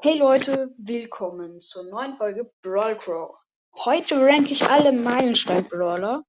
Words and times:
Hey 0.00 0.16
Leute, 0.16 0.72
willkommen 0.78 1.60
zur 1.60 1.82
neuen 1.82 2.14
Folge 2.14 2.48
Brawl 2.62 2.96
Crow. 2.96 3.36
Heute 3.84 4.20
ranke 4.20 4.52
ich 4.52 4.62
alle 4.62 4.92
Meilenstein-Brawler. 4.92 6.22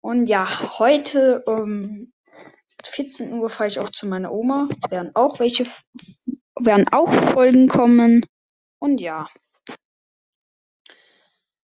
Und 0.00 0.24
ja, 0.24 0.48
heute 0.78 1.42
um 1.44 2.14
14 2.82 3.34
Uhr 3.34 3.50
fahre 3.50 3.68
ich 3.68 3.78
auch 3.78 3.90
zu 3.90 4.06
meiner 4.06 4.32
Oma. 4.32 4.70
Werden 4.88 5.10
auch 5.14 5.38
welche, 5.38 5.66
werden 6.58 6.88
auch 6.92 7.12
Folgen 7.12 7.68
kommen. 7.68 8.24
Und 8.78 9.02
ja. 9.02 9.28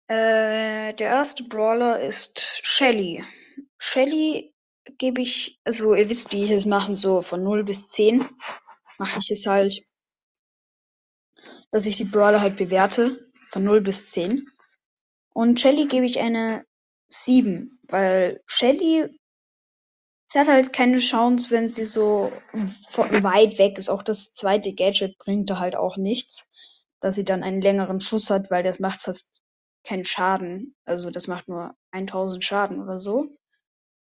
Äh, 0.08 0.92
der 0.92 1.08
erste 1.08 1.44
Brawler 1.44 1.98
ist 1.98 2.60
Shelly. 2.62 3.24
Shelly 3.78 4.54
gebe 4.98 5.22
ich, 5.22 5.58
also 5.64 5.94
ihr 5.94 6.10
wisst, 6.10 6.32
wie 6.32 6.44
ich 6.44 6.50
es 6.50 6.66
mache, 6.66 6.94
so 6.94 7.22
von 7.22 7.42
0 7.42 7.64
bis 7.64 7.88
10 7.88 8.22
mache 8.98 9.20
ich 9.20 9.30
es 9.30 9.46
halt 9.46 9.82
dass 11.74 11.86
ich 11.86 11.96
die 11.96 12.04
Brawler 12.04 12.40
halt 12.40 12.56
bewerte. 12.56 13.28
Von 13.50 13.64
0 13.64 13.80
bis 13.80 14.08
10. 14.10 14.46
Und 15.32 15.58
Shelly 15.58 15.86
gebe 15.86 16.06
ich 16.06 16.20
eine 16.20 16.64
7, 17.08 17.80
weil 17.88 18.40
Shelly, 18.46 19.08
sie 20.26 20.38
hat 20.38 20.46
halt 20.46 20.72
keine 20.72 20.98
Chance, 20.98 21.50
wenn 21.50 21.68
sie 21.68 21.84
so 21.84 22.32
weit 22.92 23.58
weg 23.58 23.76
ist. 23.76 23.88
Auch 23.88 24.04
das 24.04 24.34
zweite 24.34 24.72
Gadget 24.72 25.18
bringt 25.18 25.50
da 25.50 25.58
halt 25.58 25.74
auch 25.74 25.96
nichts, 25.96 26.48
dass 27.00 27.16
sie 27.16 27.24
dann 27.24 27.42
einen 27.42 27.60
längeren 27.60 27.98
Schuss 27.98 28.30
hat, 28.30 28.52
weil 28.52 28.62
das 28.62 28.78
macht 28.78 29.02
fast 29.02 29.42
keinen 29.82 30.04
Schaden. 30.04 30.76
Also 30.84 31.10
das 31.10 31.26
macht 31.26 31.48
nur 31.48 31.74
1000 31.90 32.44
Schaden 32.44 32.80
oder 32.80 33.00
so. 33.00 33.36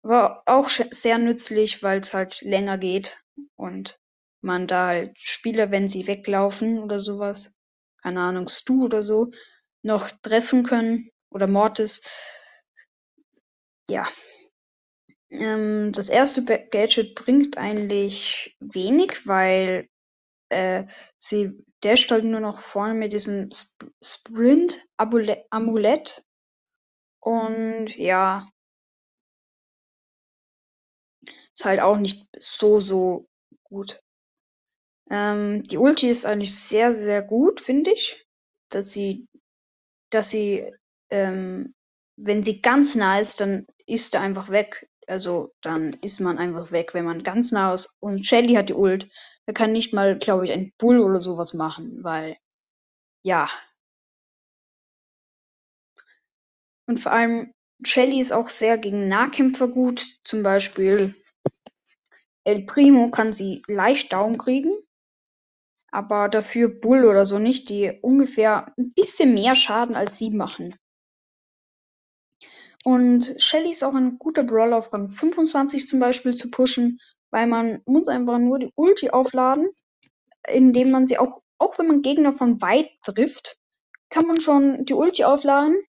Aber 0.03 0.43
auch 0.45 0.69
sehr 0.69 1.17
nützlich, 1.17 1.81
weil 1.81 1.99
es 1.99 2.13
halt 2.13 2.41
länger 2.41 2.77
geht 2.77 3.23
und 3.55 3.99
man 4.41 4.67
da 4.67 4.87
halt 4.87 5.19
Spieler, 5.19 5.71
wenn 5.71 5.87
sie 5.87 6.05
weglaufen 6.05 6.77
oder 6.83 6.99
sowas, 6.99 7.54
keine 8.05 8.21
Ahnung, 8.21 8.47
Stu 8.47 8.85
oder 8.85 9.01
so, 9.01 9.31
noch 9.81 10.11
treffen 10.21 10.63
können 10.63 11.09
oder 11.31 11.47
Mortis. 11.47 12.03
Ja. 13.89 14.07
Ähm, 15.31 15.91
das 15.91 16.09
erste 16.09 16.45
Gadget 16.45 17.15
bringt 17.15 17.57
eigentlich 17.57 18.55
wenig, 18.59 19.25
weil 19.25 19.89
äh, 20.49 20.83
sie 21.17 21.65
dasht 21.81 22.11
halt 22.11 22.25
nur 22.25 22.41
noch 22.41 22.59
vorne 22.59 22.93
mit 22.93 23.11
diesem 23.11 23.49
Sp 23.49 23.89
Sprint 24.03 24.85
Amulett. 24.97 26.23
Und 27.21 27.97
ja. 27.97 28.47
Ist 31.55 31.65
halt 31.65 31.79
auch 31.79 31.97
nicht 31.97 32.27
so, 32.37 32.79
so 32.79 33.27
gut. 33.63 33.99
Ähm, 35.09 35.63
die 35.63 35.77
Ulti 35.77 36.09
ist 36.09 36.25
eigentlich 36.25 36.55
sehr, 36.55 36.93
sehr 36.93 37.21
gut, 37.21 37.59
finde 37.59 37.91
ich. 37.91 38.25
Dass 38.69 38.91
sie, 38.91 39.27
dass 40.09 40.29
sie, 40.29 40.71
ähm, 41.09 41.73
wenn 42.17 42.43
sie 42.43 42.61
ganz 42.61 42.95
nah 42.95 43.19
ist, 43.19 43.41
dann 43.41 43.67
ist 43.85 44.13
er 44.15 44.21
einfach 44.21 44.49
weg. 44.49 44.89
Also 45.07 45.53
dann 45.61 45.93
ist 46.01 46.19
man 46.19 46.37
einfach 46.39 46.71
weg, 46.71 46.93
wenn 46.93 47.05
man 47.05 47.23
ganz 47.23 47.51
nah 47.51 47.73
ist. 47.73 47.95
Und 47.99 48.25
Shelly 48.25 48.55
hat 48.55 48.69
die 48.69 48.73
Ult. 48.73 49.07
Da 49.45 49.53
kann 49.53 49.71
nicht 49.71 49.93
mal, 49.93 50.17
glaube 50.17 50.45
ich, 50.45 50.51
ein 50.51 50.73
Bull 50.77 50.99
oder 50.99 51.19
sowas 51.19 51.53
machen, 51.53 52.03
weil 52.03 52.35
ja. 53.23 53.49
Und 56.87 56.99
vor 56.99 57.11
allem 57.11 57.53
Shelly 57.83 58.19
ist 58.19 58.31
auch 58.31 58.49
sehr 58.49 58.77
gegen 58.79 59.07
Nahkämpfer 59.07 59.67
gut. 59.67 60.03
Zum 60.23 60.41
Beispiel 60.41 61.13
El 62.43 62.63
Primo 62.65 63.11
kann 63.11 63.31
sie 63.31 63.61
leicht 63.67 64.13
down 64.13 64.37
kriegen 64.37 64.73
aber 65.95 66.27
dafür 66.27 66.67
Bull 66.67 67.05
oder 67.05 67.25
so 67.25 67.39
nicht, 67.39 67.69
die 67.69 67.97
ungefähr 68.01 68.73
ein 68.77 68.93
bisschen 68.93 69.33
mehr 69.33 69.55
Schaden 69.55 69.95
als 69.95 70.17
sie 70.17 70.29
machen. 70.29 70.75
Und 72.83 73.35
Shelly 73.39 73.71
ist 73.71 73.83
auch 73.83 73.95
ein 73.95 74.19
guter 74.19 74.43
Brawler 74.43 74.77
auf 74.77 74.93
Rang 74.93 75.09
25 75.09 75.87
zum 75.87 75.99
Beispiel 75.99 76.35
zu 76.35 76.51
pushen, 76.51 76.99
weil 77.31 77.47
man 77.47 77.81
muss 77.85 78.09
einfach 78.09 78.37
nur 78.37 78.59
die 78.59 78.71
Ulti 78.75 79.09
aufladen, 79.09 79.69
indem 80.47 80.91
man 80.91 81.05
sie 81.05 81.17
auch, 81.17 81.41
auch 81.57 81.79
wenn 81.79 81.87
man 81.87 82.01
Gegner 82.01 82.33
von 82.33 82.61
weit 82.61 82.89
trifft, 83.03 83.57
kann 84.09 84.27
man 84.27 84.39
schon 84.39 84.85
die 84.85 84.93
Ulti 84.93 85.23
aufladen. 85.23 85.81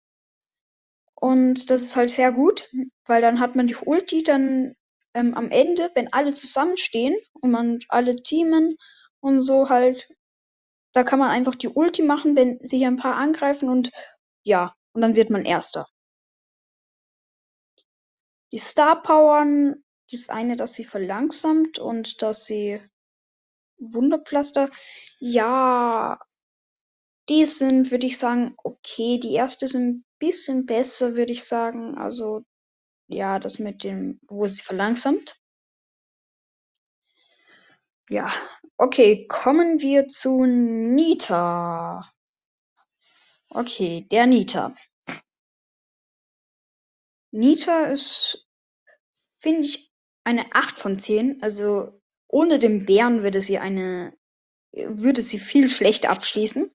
Und 1.15 1.69
das 1.69 1.83
ist 1.83 1.97
halt 1.97 2.11
sehr 2.11 2.33
gut, 2.33 2.71
weil 3.07 3.21
dann 3.21 3.41
hat 3.41 3.57
man 3.57 3.67
die 3.67 3.77
Ulti 3.77 4.23
dann 4.23 4.75
ähm, 5.15 5.35
am 5.35 5.51
Ende, 5.51 5.91
wenn 5.95 6.13
alle 6.13 6.35
zusammenstehen 6.35 7.17
und 7.35 7.51
man 7.51 7.81
alle 7.89 8.17
teamen 8.23 8.77
und 9.27 9.41
so 9.41 9.69
halt 9.69 10.09
da 10.97 11.05
kann 11.05 11.19
man 11.19 11.31
einfach 11.31 11.55
die 11.55 11.69
Ulti 11.69 12.03
machen, 12.03 12.37
wenn 12.37 12.59
sich 12.65 12.87
ein 12.87 12.97
paar 12.97 13.17
angreifen 13.17 13.69
und 13.69 13.93
ja, 14.45 14.75
und 14.93 15.03
dann 15.03 15.15
wird 15.15 15.29
man 15.29 15.45
Erster. 15.45 15.87
Die 18.53 18.59
Star 18.59 19.03
Powern, 19.03 19.85
das 20.11 20.31
eine, 20.31 20.57
dass 20.57 20.73
sie 20.73 20.85
verlangsamt 20.85 21.79
und 21.79 22.23
dass 22.23 22.47
sie 22.47 22.81
Wunderpflaster, 23.79 24.71
ja, 25.19 26.19
die 27.29 27.45
sind, 27.45 27.91
würde 27.91 28.07
ich 28.07 28.17
sagen, 28.17 28.55
okay. 28.63 29.19
Die 29.19 29.35
erste 29.35 29.67
ist 29.67 29.75
ein 29.75 30.05
bisschen 30.19 30.65
besser, 30.65 31.15
würde 31.15 31.33
ich 31.33 31.45
sagen. 31.45 31.99
Also, 31.99 32.43
ja, 33.09 33.39
das 33.39 33.59
mit 33.59 33.85
dem, 33.85 34.21
wo 34.29 34.47
sie 34.47 34.63
verlangsamt. 34.63 35.37
Ja, 38.09 38.29
okay, 38.77 39.27
kommen 39.27 39.81
wir 39.81 40.09
zu 40.09 40.45
Nita. 40.45 42.11
Okay, 43.51 44.07
der 44.11 44.27
Nita. 44.27 44.75
Nita 47.31 47.85
ist, 47.85 48.47
finde 49.37 49.63
ich, 49.63 49.93
eine 50.25 50.55
8 50.55 50.79
von 50.79 50.99
10. 50.99 51.43
Also 51.43 52.01
ohne 52.29 52.59
den 52.59 52.87
Bären 52.87 53.23
würde 53.23 53.41
sie 53.41 53.59
eine, 53.59 54.17
würde 54.73 55.23
sie 55.23 55.39
viel 55.39 55.69
schlechter 55.69 56.11
abschließen, 56.11 56.73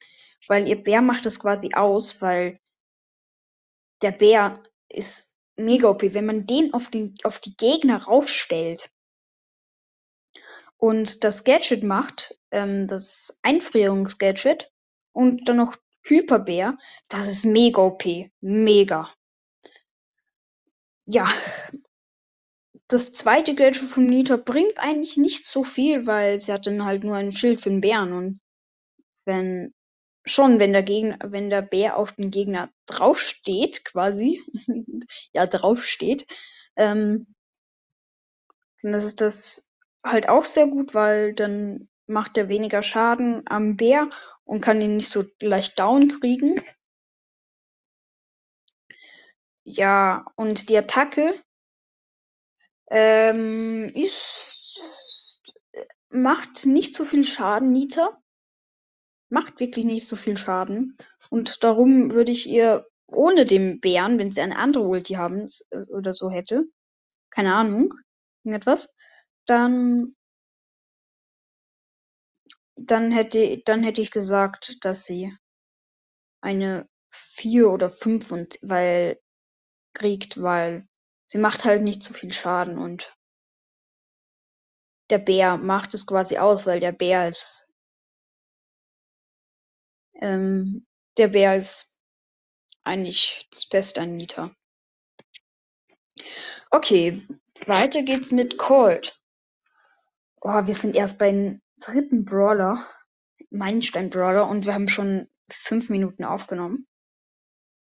weil 0.47 0.67
ihr 0.67 0.81
Bär 0.81 1.01
macht 1.01 1.25
das 1.25 1.39
quasi 1.39 1.73
aus, 1.73 2.21
weil 2.21 2.59
der 4.01 4.11
Bär 4.11 4.63
ist 4.89 5.35
mega 5.55 5.89
OP. 5.89 6.01
Wenn 6.01 6.25
man 6.25 6.47
den 6.47 6.73
auf, 6.73 6.89
den 6.89 7.15
auf 7.23 7.39
die 7.39 7.55
Gegner 7.55 8.03
raufstellt, 8.03 8.89
und 10.81 11.23
das 11.23 11.43
Gadget 11.43 11.83
macht, 11.83 12.35
ähm, 12.49 12.87
das 12.87 13.39
Einfrierungsgadget 13.43 14.71
und 15.13 15.47
dann 15.47 15.57
noch 15.57 15.77
Hyperbär, 16.01 16.75
das 17.07 17.27
ist 17.27 17.45
mega 17.45 17.83
OP. 17.83 18.03
Mega. 18.41 19.13
Ja. 21.05 21.31
Das 22.87 23.13
zweite 23.13 23.53
Gadget 23.53 23.89
von 23.89 24.07
Nita 24.07 24.37
bringt 24.37 24.79
eigentlich 24.79 25.17
nicht 25.17 25.45
so 25.45 25.63
viel, 25.63 26.07
weil 26.07 26.39
sie 26.39 26.51
hat 26.51 26.65
dann 26.65 26.83
halt 26.83 27.03
nur 27.03 27.15
ein 27.15 27.31
Schild 27.31 27.61
für 27.61 27.69
den 27.69 27.81
Bären 27.81 28.13
und 28.13 28.41
wenn 29.25 29.75
schon, 30.25 30.57
wenn 30.57 30.73
der 30.73 30.83
Gegner, 30.83 31.19
wenn 31.23 31.51
der 31.51 31.61
Bär 31.61 31.97
auf 31.97 32.13
den 32.13 32.31
Gegner 32.31 32.71
draufsteht, 32.87 33.85
quasi, 33.85 34.43
ja, 35.33 35.45
draufsteht, 35.45 36.25
ähm, 36.75 37.27
dann 38.81 38.95
ist 38.95 39.21
das 39.21 39.70
halt 40.03 40.29
auch 40.29 40.45
sehr 40.45 40.67
gut, 40.67 40.93
weil 40.93 41.33
dann 41.33 41.89
macht 42.07 42.37
er 42.37 42.49
weniger 42.49 42.83
Schaden 42.83 43.43
am 43.45 43.77
Bär 43.77 44.09
und 44.43 44.61
kann 44.61 44.81
ihn 44.81 44.97
nicht 44.97 45.09
so 45.09 45.23
leicht 45.39 45.79
down 45.79 46.19
kriegen. 46.19 46.59
Ja, 49.63 50.25
und 50.35 50.69
die 50.69 50.77
Attacke 50.77 51.33
ähm, 52.89 53.91
ist 53.93 54.61
macht 56.11 56.65
nicht 56.65 56.93
so 56.93 57.05
viel 57.05 57.23
Schaden, 57.23 57.71
Nita. 57.71 58.17
Macht 59.29 59.59
wirklich 59.59 59.85
nicht 59.85 60.07
so 60.07 60.15
viel 60.15 60.37
Schaden. 60.37 60.97
Und 61.29 61.63
darum 61.63 62.11
würde 62.11 62.31
ich 62.31 62.49
ihr 62.49 62.85
ohne 63.07 63.45
den 63.45 63.79
Bären, 63.79 64.17
wenn 64.19 64.31
sie 64.31 64.41
eine 64.41 64.57
andere 64.57 64.83
Ulti 64.83 65.13
haben 65.13 65.45
äh, 65.69 65.79
oder 65.89 66.13
so 66.13 66.29
hätte, 66.29 66.65
keine 67.29 67.53
Ahnung, 67.53 67.93
irgendetwas, 68.43 68.95
dann 69.51 70.15
dann 72.77 73.11
hätte 73.11 73.61
dann 73.65 73.83
hätte 73.83 74.01
ich 74.01 74.11
gesagt, 74.11 74.85
dass 74.85 75.03
sie 75.03 75.35
eine 76.39 76.87
vier 77.09 77.69
oder 77.69 77.89
fünf 77.89 78.31
und 78.31 78.57
weil 78.61 79.19
kriegt, 79.93 80.41
weil 80.41 80.87
sie 81.25 81.37
macht 81.37 81.65
halt 81.65 81.83
nicht 81.83 82.01
so 82.01 82.13
viel 82.13 82.31
Schaden 82.31 82.77
und 82.77 83.13
der 85.09 85.19
Bär 85.19 85.57
macht 85.57 85.93
es 85.93 86.07
quasi 86.07 86.37
aus, 86.37 86.65
weil 86.65 86.79
der 86.79 86.93
Bär 86.93 87.27
ist 87.27 87.73
ähm, 90.13 90.87
der 91.17 91.27
Bär 91.27 91.57
ist 91.57 91.99
eigentlich 92.83 93.47
das 93.51 93.67
Beste 93.67 93.99
an 93.99 94.15
Nita. 94.15 94.55
Okay, 96.69 97.21
weiter 97.65 98.03
geht's 98.03 98.31
mit 98.31 98.57
Colt. 98.57 99.20
Oh, 100.43 100.65
wir 100.65 100.73
sind 100.73 100.95
erst 100.95 101.19
beim 101.19 101.61
dritten 101.79 102.25
Brawler. 102.25 102.87
Meilenstein-Brawler 103.51 104.47
und 104.47 104.65
wir 104.65 104.73
haben 104.73 104.87
schon 104.87 105.29
fünf 105.49 105.89
Minuten 105.89 106.23
aufgenommen. 106.23 106.87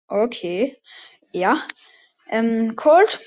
Okay. 0.08 0.78
Ja. 1.32 1.66
Ähm, 2.28 2.76
Colt 2.76 3.22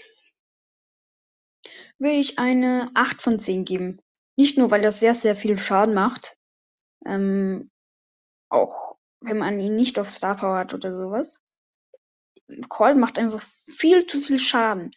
würde 1.98 2.16
ich 2.16 2.38
eine 2.38 2.90
8 2.94 3.20
von 3.20 3.40
10 3.40 3.64
geben. 3.64 4.00
Nicht 4.36 4.58
nur, 4.58 4.70
weil 4.70 4.84
er 4.84 4.92
sehr, 4.92 5.14
sehr 5.14 5.34
viel 5.34 5.56
Schaden 5.56 5.94
macht. 5.94 6.36
Ähm, 7.04 7.70
auch 8.48 8.96
wenn 9.20 9.38
man 9.38 9.58
ihn 9.58 9.74
nicht 9.74 9.98
auf 9.98 10.08
Star 10.08 10.36
Power 10.36 10.58
hat 10.58 10.74
oder 10.74 10.94
sowas. 10.94 11.42
Colt 12.68 12.96
macht 12.96 13.18
einfach 13.18 13.42
viel 13.42 14.06
zu 14.06 14.20
viel 14.20 14.38
Schaden. 14.38 14.92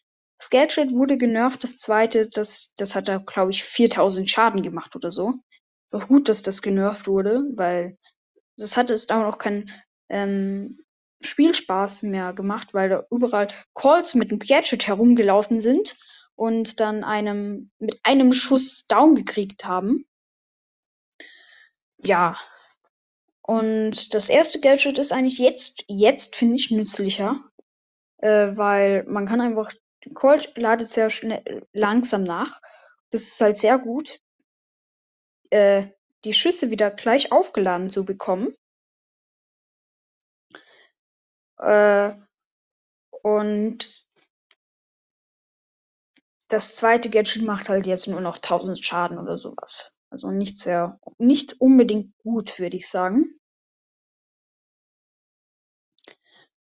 Gadget 0.50 0.92
wurde 0.92 1.18
genervt, 1.18 1.64
das 1.64 1.78
zweite, 1.78 2.30
das, 2.30 2.74
das 2.78 2.96
hat 2.96 3.10
da, 3.10 3.18
glaube 3.18 3.52
ich, 3.52 3.64
4000 3.64 4.30
Schaden 4.30 4.64
gemacht 4.64 4.96
oder 4.96 5.12
so. 5.12 5.34
Ist 5.88 5.96
auch 5.96 6.08
gut, 6.08 6.30
dass 6.30 6.44
das 6.44 6.62
genervt 6.62 7.08
wurde, 7.08 7.44
weil 7.56 7.98
das 8.58 8.78
hatte 8.78 8.94
es 8.94 9.08
dann 9.08 9.24
auch 9.24 9.38
keinen 9.38 9.72
ähm, 10.10 10.80
Spielspaß 11.22 12.04
mehr 12.04 12.34
gemacht, 12.34 12.74
weil 12.74 12.90
da 12.90 13.06
überall 13.12 13.50
Calls 13.76 14.16
mit 14.16 14.32
dem 14.32 14.40
Gadget 14.40 14.88
herumgelaufen 14.88 15.62
sind 15.62 15.98
und 16.36 16.80
dann 16.80 17.04
einem 17.04 17.72
mit 17.80 18.00
einem 18.04 18.32
Schuss 18.32 18.88
down 18.88 19.16
gekriegt 19.16 19.66
haben. 19.66 20.06
Ja. 21.98 22.38
Und 23.42 24.14
das 24.14 24.30
erste 24.30 24.60
Gadget 24.62 25.00
ist 25.00 25.12
eigentlich 25.12 25.40
jetzt, 25.40 25.84
jetzt 25.88 26.36
finde 26.36 26.56
ich 26.56 26.72
nützlicher, 26.72 27.44
äh, 28.18 28.56
weil 28.56 29.04
man 29.06 29.26
kann 29.26 29.42
einfach 29.42 29.74
Colt 30.14 30.54
ladet 30.58 30.90
sehr 30.90 31.10
schnell 31.10 31.68
langsam 31.74 32.24
nach. 32.24 32.62
Das 33.12 33.24
ist 33.24 33.42
halt 33.42 33.58
sehr 33.58 33.78
gut, 33.80 34.20
äh, 35.52 35.88
die 36.26 36.34
Schüsse 36.34 36.70
wieder 36.70 36.92
gleich 36.92 37.32
aufgeladen 37.32 37.90
zu 37.90 38.06
bekommen. 38.06 38.54
Äh, 41.60 42.14
und 43.24 44.06
das 46.50 46.76
zweite 46.76 47.10
Gadget 47.10 47.44
macht 47.44 47.70
halt 47.70 47.86
jetzt 47.86 48.08
nur 48.08 48.22
noch 48.22 48.38
1000 48.38 48.84
Schaden 48.84 49.18
oder 49.20 49.38
sowas. 49.38 50.00
Also 50.10 50.32
nicht 50.32 50.58
sehr, 50.58 51.00
nicht 51.18 51.62
unbedingt 51.62 52.18
gut, 52.18 52.58
würde 52.60 52.78
ich 52.78 52.90
sagen. 52.90 53.40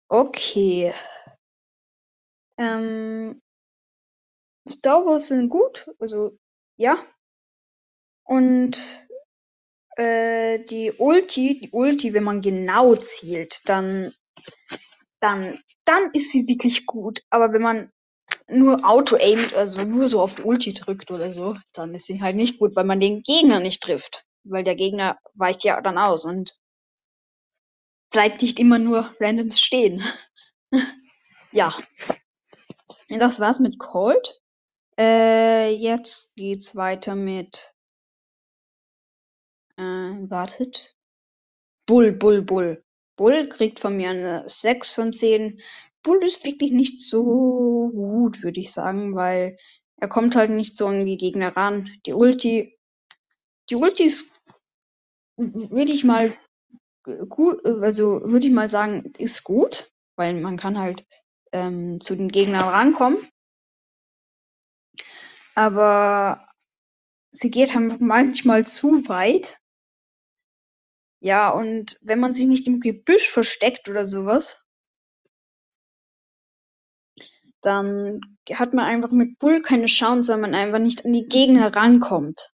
Okay. 0.10 0.94
Ähm, 2.58 3.42
Star 4.68 5.06
Wars 5.06 5.28
sind 5.28 5.50
gut, 5.50 5.90
also 6.00 6.32
ja. 6.78 6.98
Und 8.24 8.78
äh, 9.98 10.60
die 10.66 10.92
Ulti, 10.92 11.60
die 11.60 11.70
Ulti, 11.72 12.14
wenn 12.14 12.24
man 12.24 12.42
genau 12.42 12.96
zielt, 12.96 13.68
dann, 13.68 14.14
dann, 15.20 15.60
dann 15.86 16.12
ist 16.14 16.32
sie 16.32 16.48
wirklich 16.48 16.86
gut. 16.86 17.22
Aber 17.30 17.54
wenn 17.54 17.62
man 17.62 17.92
nur 18.48 18.88
auto-aimed, 18.88 19.54
also 19.56 19.84
nur 19.84 20.08
so 20.08 20.22
auf 20.22 20.36
die 20.36 20.44
Ulti 20.44 20.74
drückt 20.74 21.12
oder 21.12 21.32
so, 21.32 21.58
dann 21.74 21.94
ist 21.94 22.06
sie 22.06 22.22
halt 22.22 22.36
nicht 22.36 22.60
gut, 22.60 22.76
weil 22.76 22.86
man 22.86 23.00
den 23.00 23.22
Gegner 23.24 23.60
nicht 23.60 23.82
trifft. 23.82 24.26
Weil 24.44 24.64
der 24.64 24.76
Gegner 24.76 25.18
weicht 25.36 25.64
ja 25.64 25.80
dann 25.82 25.98
aus 25.98 26.26
und 26.26 26.56
bleibt 28.12 28.42
nicht 28.42 28.60
immer 28.60 28.80
nur 28.80 29.14
randoms 29.20 29.60
stehen. 29.60 30.04
ja. 31.52 31.76
Das 33.20 33.40
war's 33.40 33.60
mit 33.60 33.80
Cold. 33.80 34.42
Äh, 34.98 35.74
jetzt 35.76 36.36
geht's 36.36 36.76
weiter 36.76 37.16
mit. 37.16 37.76
Äh, 39.78 39.82
wartet. 39.82 40.96
Bull, 41.86 42.12
Bull, 42.12 42.42
Bull. 42.42 42.84
Bull 43.16 43.48
kriegt 43.50 43.80
von 43.80 43.98
mir 43.98 44.10
eine 44.10 44.44
6 44.48 44.94
von 44.94 45.14
10. 45.14 45.62
Bull 46.02 46.24
ist 46.24 46.44
wirklich 46.44 46.72
nicht 46.72 47.00
so 47.00 47.90
gut, 47.94 48.44
würde 48.44 48.60
ich 48.60 48.72
sagen, 48.72 49.16
weil 49.16 49.58
er 49.98 50.08
kommt 50.08 50.36
halt 50.36 50.50
nicht 50.50 50.76
so 50.76 50.88
an 50.88 51.06
die 51.06 51.18
Gegner 51.18 51.56
ran. 51.56 51.90
Die 52.06 52.14
Ulti, 52.14 52.78
die 53.70 53.76
Ulti 53.76 54.06
ist, 54.06 54.32
würde 55.38 55.92
ich 55.92 56.04
mal 56.04 56.34
gut, 57.30 57.66
also 57.66 58.22
würde 58.24 58.48
ich 58.48 58.54
mal 58.54 58.68
sagen, 58.68 59.14
ist 59.18 59.44
gut, 59.44 59.92
weil 60.16 60.40
man 60.42 60.58
kann 60.58 60.78
halt 60.78 61.06
ähm, 61.54 62.02
zu 62.02 62.16
den 62.16 62.28
Gegnern 62.30 62.68
rankommen. 62.68 63.30
Aber 65.56 66.48
sie 67.32 67.52
geht 67.52 67.74
halt 67.74 68.02
manchmal 68.02 68.66
zu 68.66 69.08
weit. 69.08 69.58
Ja, 71.22 71.52
und 71.52 71.98
wenn 72.02 72.20
man 72.20 72.34
sich 72.34 72.46
nicht 72.46 72.68
im 72.68 72.82
Gebüsch 72.82 73.30
versteckt 73.30 73.88
oder 73.88 74.04
sowas, 74.04 74.66
dann 77.62 78.20
hat 78.52 78.74
man 78.74 78.86
einfach 78.86 79.12
mit 79.12 79.40
Bull 79.40 79.62
keine 79.62 79.86
Chance, 79.86 80.34
weil 80.34 80.42
man 80.42 80.54
einfach 80.54 80.80
nicht 80.80 81.06
an 81.06 81.14
die 81.14 81.28
Gegner 81.28 81.74
rankommt. 81.74 82.52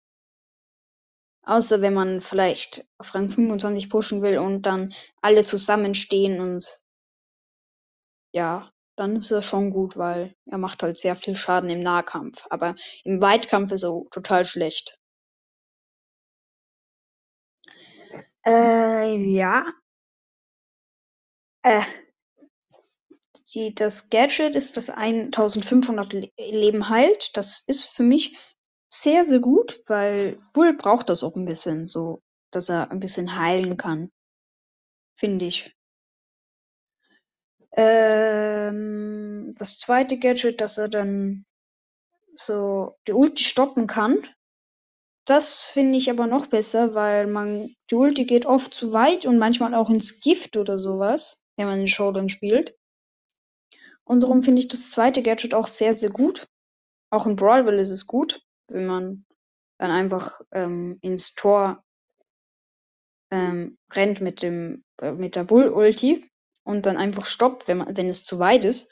Außer 1.44 1.81
wenn 1.81 1.94
man 1.94 2.21
vielleicht 2.21 2.89
auf 2.98 3.13
Rang 3.13 3.30
25 3.30 3.91
pushen 3.91 4.24
will 4.24 4.39
und 4.39 4.63
dann 4.63 4.94
alle 5.21 5.45
zusammenstehen 5.45 6.39
und 6.41 6.68
ja, 8.31 8.71
dann 8.97 9.15
ist 9.18 9.31
er 9.31 9.42
schon 9.42 9.71
gut, 9.71 9.97
weil 9.97 10.36
er 10.45 10.57
macht 10.57 10.83
halt 10.83 10.97
sehr 10.97 11.15
viel 11.15 11.36
Schaden 11.36 11.69
im 11.69 11.80
Nahkampf. 11.80 12.45
Aber 12.50 12.75
im 13.03 13.21
Weitkampf 13.21 13.71
ist 13.71 13.83
er 13.83 14.01
total 14.12 14.45
schlecht. 14.45 15.00
Äh, 18.45 19.15
ja. 19.36 19.65
Äh, 21.63 21.81
die, 23.53 23.74
das 23.74 24.09
Gadget 24.09 24.56
ist 24.56 24.77
das 24.77 24.89
1500 24.89 26.13
Leben 26.38 26.89
heilt. 26.89 27.36
Das 27.38 27.63
ist 27.65 27.86
für 27.86 28.03
mich 28.03 28.36
sehr, 28.89 29.24
sehr 29.25 29.39
gut, 29.39 29.80
weil 29.88 30.38
Bull 30.53 30.74
braucht 30.75 31.09
das 31.09 31.24
auch 31.24 31.36
ein 31.36 31.45
bisschen, 31.45 31.88
so, 31.88 32.21
dass 32.51 32.69
er 32.69 32.91
ein 32.91 33.00
bisschen 33.00 33.38
heilen 33.38 33.77
kann. 33.77 34.12
Finde 35.15 35.45
ich. 35.45 35.75
Ähm, 37.75 39.51
das 39.57 39.80
zweite 39.80 40.18
Gadget, 40.18 40.62
dass 40.62 40.77
er 40.77 40.88
dann 40.88 41.45
so 42.33 42.95
die 43.07 43.13
Ulti 43.13 43.44
stoppen 43.44 43.88
kann. 43.88 44.18
Das 45.25 45.66
finde 45.66 45.98
ich 45.98 46.10
aber 46.10 46.27
noch 46.27 46.48
besser, 46.48 46.94
weil 46.94 47.27
man 47.27 47.75
die 47.89 47.95
Ulti 47.95 48.25
geht 48.25 48.45
oft 48.45 48.74
zu 48.74 48.94
weit 48.94 49.25
und 49.25 49.39
manchmal 49.39 49.74
auch 49.74 49.89
ins 49.89 50.20
Gift 50.20 50.55
oder 50.55 50.77
sowas, 50.77 51.44
wenn 51.58 51.67
man 51.67 51.79
den 51.79 51.88
Showdown 51.88 52.29
spielt. 52.29 52.77
Und 54.03 54.22
darum 54.22 54.44
finde 54.44 54.62
ich 54.62 54.67
das 54.67 54.91
zweite 54.91 55.24
Gadget 55.24 55.53
auch 55.53 55.67
sehr, 55.67 55.96
sehr 55.96 56.12
gut. 56.12 56.48
Auch 57.10 57.25
in 57.25 57.36
Brawlville 57.36 57.82
ist 57.82 57.89
es 57.89 58.05
gut, 58.05 58.41
wenn 58.67 58.86
man 58.86 59.25
dann 59.79 59.91
einfach 59.91 60.41
ähm, 60.51 61.00
ins 61.01 61.34
Tor 61.34 61.84
ähm, 63.32 63.77
rennt 63.91 64.22
mit 64.22 64.44
dem 64.44 64.84
äh, 65.01 65.12
mit 65.12 65.36
der 65.36 65.44
Bull 65.44 65.70
Ulti 65.70 66.29
und 66.65 66.86
dann 66.86 66.98
einfach 66.98 67.25
stoppt, 67.25 67.67
wenn 67.67 67.77
man 67.77 67.95
wenn 67.95 68.10
es 68.10 68.25
zu 68.25 68.39
weit 68.39 68.65
ist. 68.65 68.91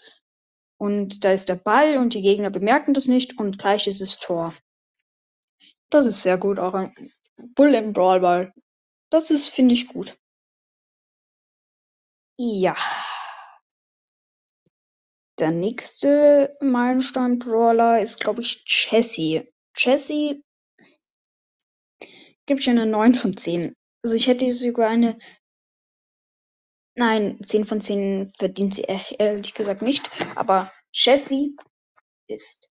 Und 0.78 1.24
da 1.26 1.32
ist 1.32 1.50
der 1.50 1.56
Ball 1.56 1.98
und 1.98 2.14
die 2.14 2.22
Gegner 2.22 2.50
bemerken 2.50 2.94
das 2.94 3.08
nicht 3.08 3.38
und 3.38 3.58
gleich 3.58 3.88
ist 3.88 4.02
es 4.02 4.20
Tor. 4.20 4.54
Das 5.90 6.06
ist 6.06 6.24
sehr 6.24 6.38
gut, 6.38 6.60
auch 6.60 6.74
ein 6.74 6.94
Bull 7.56 7.74
im 7.74 7.94
Brawlball. 7.94 8.54
Das 9.10 9.30
ist, 9.32 9.50
finde 9.50 9.74
ich, 9.74 9.88
gut. 9.88 10.18
Ja. 12.38 12.76
Der 15.40 15.52
nächste 15.52 16.56
Meilenstein-Brawler 16.62 18.00
ist, 18.00 18.20
glaube 18.20 18.42
ich, 18.42 18.64
Jessie. 18.68 19.52
Jessie 19.76 20.44
gebe 22.46 22.60
ich 22.60 22.70
eine 22.70 22.86
9 22.86 23.16
von 23.16 23.38
10. 23.38 23.74
Also 24.04 24.16
ich 24.16 24.28
hätte 24.28 24.52
sogar 24.52 24.90
eine. 24.90 25.18
Nein, 26.96 27.40
10 27.44 27.66
von 27.66 27.82
10 27.82 28.32
verdient 28.38 28.76
sie 28.76 28.84
ehrlich 28.84 29.54
gesagt 29.54 29.82
nicht. 29.82 30.10
Aber 30.36 30.72
Jessie 30.92 31.56
ist 32.28 32.70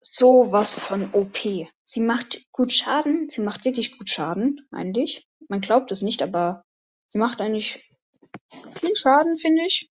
sowas 0.00 0.74
von 0.74 1.12
OP. 1.12 1.38
Sie 1.82 2.00
macht 2.00 2.46
gut 2.52 2.72
Schaden. 2.72 3.28
Sie 3.28 3.40
macht 3.40 3.64
wirklich 3.64 3.98
gut 3.98 4.08
Schaden, 4.08 4.66
eigentlich. 4.70 5.26
Man 5.48 5.60
glaubt 5.60 5.90
es 5.90 6.02
nicht, 6.02 6.22
aber 6.22 6.64
sie 7.06 7.18
macht 7.18 7.40
eigentlich 7.40 7.84
viel 8.78 8.94
Schaden, 8.96 9.36
finde 9.36 9.66
ich. 9.66 9.90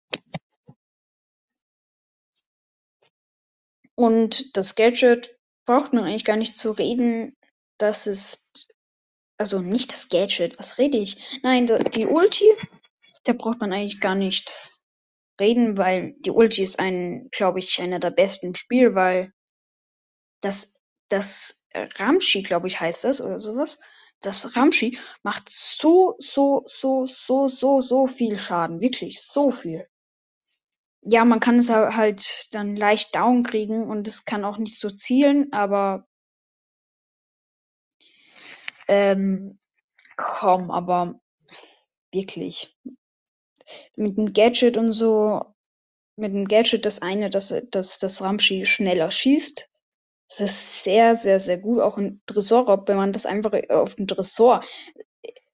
Und 3.95 4.55
das 4.55 4.75
Gadget 4.75 5.37
braucht 5.65 5.91
man 5.91 6.05
eigentlich 6.05 6.23
gar 6.23 6.37
nicht 6.37 6.55
zu 6.55 6.71
reden. 6.71 7.35
Das 7.77 8.07
ist. 8.07 8.67
Also 9.37 9.59
nicht 9.59 9.93
das 9.93 10.09
Gadget, 10.09 10.59
was 10.59 10.77
rede 10.79 10.97
ich? 10.97 11.41
Nein, 11.43 11.65
die 11.65 12.05
Ulti, 12.05 12.45
da 13.29 13.33
braucht 13.33 13.59
man 13.59 13.71
eigentlich 13.71 14.01
gar 14.01 14.15
nicht 14.15 14.67
reden, 15.39 15.77
weil 15.77 16.13
die 16.25 16.31
Ulti 16.31 16.63
ist 16.63 16.79
ein, 16.79 17.29
glaube 17.31 17.59
ich, 17.59 17.79
einer 17.79 17.99
der 17.99 18.09
besten 18.11 18.47
im 18.47 18.55
Spiel, 18.55 18.95
weil 18.95 19.31
das, 20.41 20.73
das 21.09 21.65
Ramschi, 21.73 22.41
glaube 22.41 22.67
ich, 22.67 22.79
heißt 22.79 23.03
das 23.03 23.21
oder 23.21 23.39
sowas. 23.39 23.79
das 24.21 24.55
Ramschi 24.55 24.97
macht 25.23 25.47
so, 25.49 26.15
so, 26.19 26.65
so, 26.67 27.05
so, 27.07 27.49
so, 27.49 27.81
so 27.81 28.07
viel 28.07 28.39
Schaden. 28.39 28.81
Wirklich, 28.81 29.21
so 29.21 29.51
viel. 29.51 29.87
Ja, 31.01 31.23
man 31.23 31.39
kann 31.39 31.59
es 31.59 31.69
halt 31.69 32.47
dann 32.51 32.75
leicht 32.75 33.15
down 33.15 33.43
kriegen 33.43 33.83
und 33.83 34.07
es 34.07 34.25
kann 34.25 34.43
auch 34.43 34.57
nicht 34.57 34.81
so 34.81 34.89
zielen, 34.89 35.53
aber 35.53 36.05
ähm, 38.87 39.59
komm, 40.17 40.71
aber 40.71 41.19
wirklich. 42.11 42.75
Mit 43.95 44.17
dem 44.17 44.33
Gadget 44.33 44.77
und 44.77 44.93
so, 44.93 45.43
mit 46.15 46.33
dem 46.33 46.47
Gadget 46.47 46.85
das 46.85 47.01
eine, 47.01 47.29
dass, 47.29 47.53
dass 47.71 47.99
das 47.99 48.21
Ramschi 48.21 48.65
schneller 48.65 49.11
schießt. 49.11 49.69
Das 50.29 50.39
ist 50.39 50.83
sehr, 50.83 51.15
sehr, 51.15 51.39
sehr 51.39 51.57
gut. 51.57 51.81
Auch 51.81 51.97
ein 51.97 52.21
Tresorraub, 52.27 52.87
wenn 52.87 52.97
man 52.97 53.13
das 53.13 53.25
einfach 53.25 53.51
auf 53.69 53.95
den 53.95 54.07
Tresor. 54.07 54.63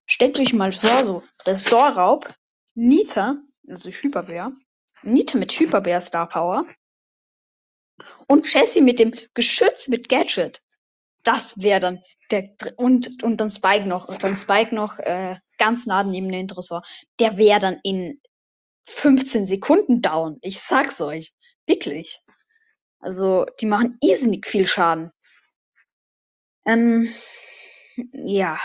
Stellt 0.05 0.39
euch 0.39 0.53
mal 0.53 0.73
vor, 0.73 1.03
so 1.03 1.23
Tresorraub, 1.37 2.27
Nita, 2.73 3.37
also 3.67 3.89
Hyperbär, 3.89 4.51
Nita 5.03 5.37
mit 5.37 5.53
Hyperbär 5.53 6.01
Star 6.01 6.27
Power 6.27 6.65
und 8.27 8.51
Jessie 8.51 8.81
mit 8.81 8.99
dem 8.99 9.13
Geschütz 9.33 9.87
mit 9.87 10.09
Gadget. 10.09 10.61
Das 11.23 11.61
wäre 11.61 11.79
dann 11.79 12.03
der 12.31 12.55
und 12.77 13.23
und 13.23 13.37
dann 13.37 13.49
Spike 13.49 13.87
noch 13.87 14.07
und 14.07 14.23
dann 14.23 14.35
Spike 14.35 14.73
noch 14.73 14.99
äh, 14.99 15.37
ganz 15.57 15.85
nah 15.85 16.03
neben 16.03 16.31
den 16.31 16.47
Tresor. 16.47 16.83
Der 17.19 17.37
wäre 17.37 17.59
dann 17.59 17.79
in 17.83 18.21
15 18.87 19.45
Sekunden 19.45 20.01
down. 20.01 20.37
Ich 20.41 20.59
sag's 20.59 21.01
euch, 21.01 21.33
wirklich. 21.65 22.21
Also 22.99 23.45
die 23.59 23.65
machen 23.65 23.97
irrsinnig 24.01 24.47
viel 24.47 24.67
Schaden. 24.67 25.11
Ähm, 26.65 27.13
ja. 28.13 28.59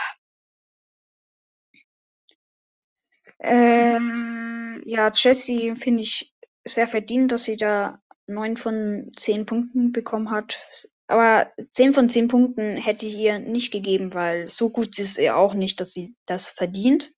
Ähm, 3.39 4.81
ja, 4.85 5.11
Jessie 5.13 5.75
finde 5.75 6.03
ich 6.03 6.33
sehr 6.63 6.87
verdient, 6.87 7.31
dass 7.31 7.43
sie 7.43 7.57
da 7.57 8.01
neun 8.27 8.57
von 8.57 9.11
zehn 9.15 9.45
Punkten 9.45 9.91
bekommen 9.91 10.31
hat. 10.31 10.63
Aber 11.11 11.51
zehn 11.71 11.93
von 11.93 12.07
zehn 12.07 12.29
Punkten 12.29 12.77
hätte 12.77 13.05
ich 13.05 13.15
ihr 13.15 13.37
nicht 13.37 13.69
gegeben, 13.69 14.13
weil 14.13 14.49
so 14.49 14.69
gut 14.69 14.97
ist 14.97 15.15
sie 15.15 15.29
auch 15.29 15.53
nicht, 15.53 15.81
dass 15.81 15.91
sie 15.91 16.15
das 16.25 16.51
verdient. 16.51 17.13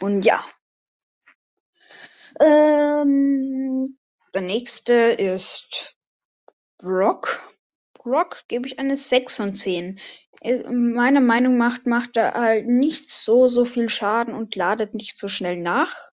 Und 0.00 0.26
ja. 0.26 0.44
Ähm, 2.38 3.98
der 4.34 4.42
nächste 4.42 4.92
ist 4.92 5.96
Brock. 6.76 7.42
Brock 7.94 8.44
gebe 8.48 8.66
ich 8.66 8.78
eine 8.78 8.94
6 8.94 9.34
von 9.34 9.54
10. 9.54 9.98
Äh, 10.42 10.62
meiner 10.70 11.22
Meinung 11.22 11.56
nach 11.56 11.86
macht 11.86 12.18
er 12.18 12.34
halt 12.34 12.66
nicht 12.66 13.08
so, 13.10 13.48
so 13.48 13.64
viel 13.64 13.88
Schaden 13.88 14.34
und 14.34 14.54
ladet 14.56 14.92
nicht 14.92 15.16
so 15.16 15.28
schnell 15.28 15.56
nach. 15.56 16.10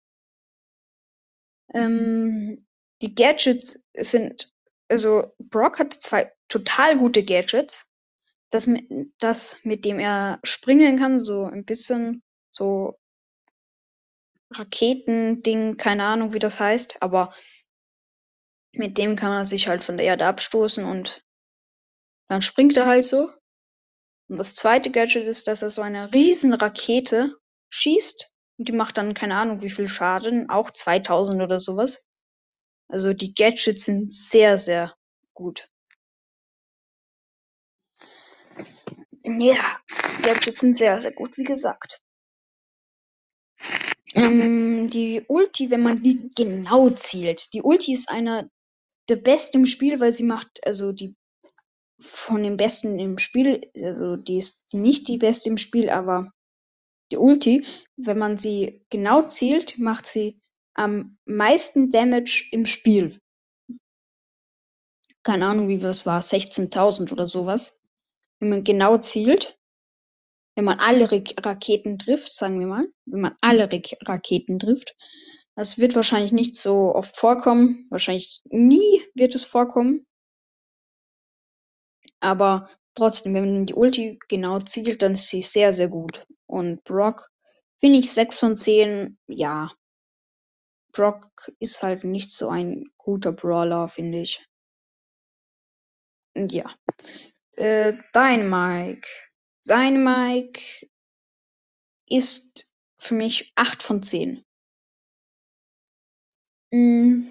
Ähm, 1.75 2.65
die 3.03 3.17
Gadgets 3.17 3.85
sind, 3.97 4.54
also 4.89 5.35
Brock 5.39 5.79
hat 5.79 5.95
zwei 5.95 6.33
total 6.49 6.99
gute 6.99 7.25
Gadgets. 7.25 7.87
Das 8.51 8.67
mit, 8.67 8.89
das, 9.19 9.65
mit 9.65 9.85
dem 9.85 9.99
er 9.99 10.39
springen 10.45 10.99
kann, 10.99 11.25
so 11.25 11.45
ein 11.45 11.65
bisschen 11.65 12.23
so 12.51 12.99
Raketending, 14.53 15.77
keine 15.77 16.05
Ahnung, 16.05 16.33
wie 16.33 16.39
das 16.39 16.61
heißt, 16.61 17.03
aber 17.03 17.35
mit 18.73 18.99
dem 18.99 19.17
kann 19.17 19.31
man 19.31 19.45
sich 19.45 19.69
halt 19.69 19.83
von 19.83 19.97
der 19.97 20.07
Erde 20.07 20.27
abstoßen 20.27 20.85
und 20.85 21.25
dann 22.29 22.43
springt 22.43 22.77
er 22.77 22.87
halt 22.87 23.05
so. 23.05 23.31
Und 24.29 24.39
das 24.39 24.55
zweite 24.55 24.91
Gadget 24.91 25.27
ist, 25.27 25.49
dass 25.49 25.63
er 25.63 25.71
so 25.71 25.83
eine 25.83 26.13
riesen 26.13 26.55
Rakete 26.55 27.37
schießt 27.71 28.31
und 28.59 28.69
die 28.69 28.73
macht 28.73 28.99
dann 28.99 29.15
keine 29.15 29.37
Ahnung 29.37 29.63
wie 29.63 29.71
viel 29.71 29.89
Schaden, 29.89 30.49
auch 30.49 30.71
2000 30.71 31.43
oder 31.43 31.61
sowas. 31.61 32.05
Also 32.95 33.13
die 33.13 33.35
Gadgets 33.35 33.87
sind 33.87 34.15
sehr, 34.15 34.57
sehr 34.57 34.95
gut. 35.35 35.69
Ja, 39.25 39.81
Gadgets 40.23 40.61
sind 40.61 40.77
sehr, 40.77 41.01
sehr 41.01 41.11
gut, 41.11 41.37
wie 41.37 41.43
gesagt. 41.43 42.01
Ähm, 44.15 44.89
die 44.91 45.25
Ulti, 45.27 45.73
wenn 45.73 45.83
man 45.83 46.05
die 46.05 46.31
genau 46.37 46.89
zielt. 46.89 47.53
Die 47.53 47.63
Ulti 47.63 47.95
ist 47.95 48.09
einer 48.09 48.49
der 49.09 49.17
besten 49.17 49.57
im 49.57 49.67
Spiel, 49.67 49.99
weil 49.99 50.13
sie 50.13 50.23
macht, 50.23 50.65
also 50.65 50.93
die 50.93 51.17
von 51.99 52.45
den 52.45 52.57
besten 52.57 53.01
im 53.01 53.19
Spiel, 53.19 53.73
also 53.75 54.17
die 54.17 54.39
ist 54.39 54.73
nicht 54.73 55.09
die 55.09 55.19
beste 55.19 55.49
im 55.49 55.59
Spiel, 55.59 55.91
aber 55.91 56.31
die 57.11 57.17
Ulti, 57.17 57.67
wenn 57.97 58.19
man 58.19 58.39
sie 58.39 58.87
genau 58.89 59.23
zielt, 59.23 59.79
macht 59.79 60.07
sie 60.07 60.41
am 60.75 61.19
meisten 61.25 61.91
Damage 61.91 62.49
im 62.53 62.67
Spiel. 62.67 63.19
Keine 65.23 65.47
Ahnung, 65.47 65.69
wie 65.69 65.79
das 65.79 66.05
war, 66.05 66.21
16.000 66.21 67.13
oder 67.13 67.27
sowas. 67.27 67.83
Wenn 68.41 68.51
man 68.51 68.65
genau 68.65 68.99
zielt, 68.99 69.59
wenn 70.57 70.65
man 70.65 70.79
alle 70.81 71.11
Raketen 71.11 71.99
trifft, 71.99 72.35
sagen 72.35 72.61
wir 72.61 72.67
mal, 72.67 72.87
wenn 73.07 73.21
man 73.21 73.37
alle 73.41 73.69
Raketen 74.03 74.59
trifft, 74.59 74.95
das 75.57 75.79
wird 75.79 75.95
wahrscheinlich 75.95 76.33
nicht 76.33 76.57
so 76.57 76.95
oft 76.95 77.17
vorkommen, 77.17 77.87
wahrscheinlich 77.91 78.43
nie 78.51 79.03
wird 79.15 79.35
es 79.35 79.45
vorkommen, 79.45 80.05
aber 82.21 82.71
trotzdem, 82.95 83.35
wenn 83.35 83.53
man 83.53 83.67
die 83.67 83.75
Ulti 83.75 84.19
genau 84.29 84.59
zielt, 84.61 85.03
dann 85.03 85.15
ist 85.15 85.29
sie 85.29 85.43
sehr, 85.43 85.73
sehr 85.73 85.89
gut. 85.89 86.27
Und 86.47 86.83
Brock 86.85 87.31
finde 87.81 87.99
ich 87.99 88.11
6 88.11 88.39
von 88.39 88.57
10, 88.57 89.19
ja. 89.27 89.71
Brock 90.95 91.53
ist 91.59 91.83
halt 91.83 92.05
nicht 92.05 92.33
so 92.33 92.49
ein 92.49 92.91
guter 92.97 93.33
Brawler, 93.33 93.89
finde 93.89 94.21
ich. 94.21 94.43
Und 96.35 96.53
ja. 96.53 96.75
Äh, 97.53 97.93
Dynamike. 98.15 99.09
Dynamike 99.69 100.89
ist 102.07 102.73
für 102.99 103.15
mich 103.15 103.53
8 103.57 103.83
von 103.83 104.03
10. 104.03 104.45
Mm. 106.73 107.29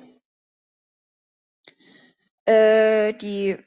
Äh, 2.46 3.13
die 3.13 3.58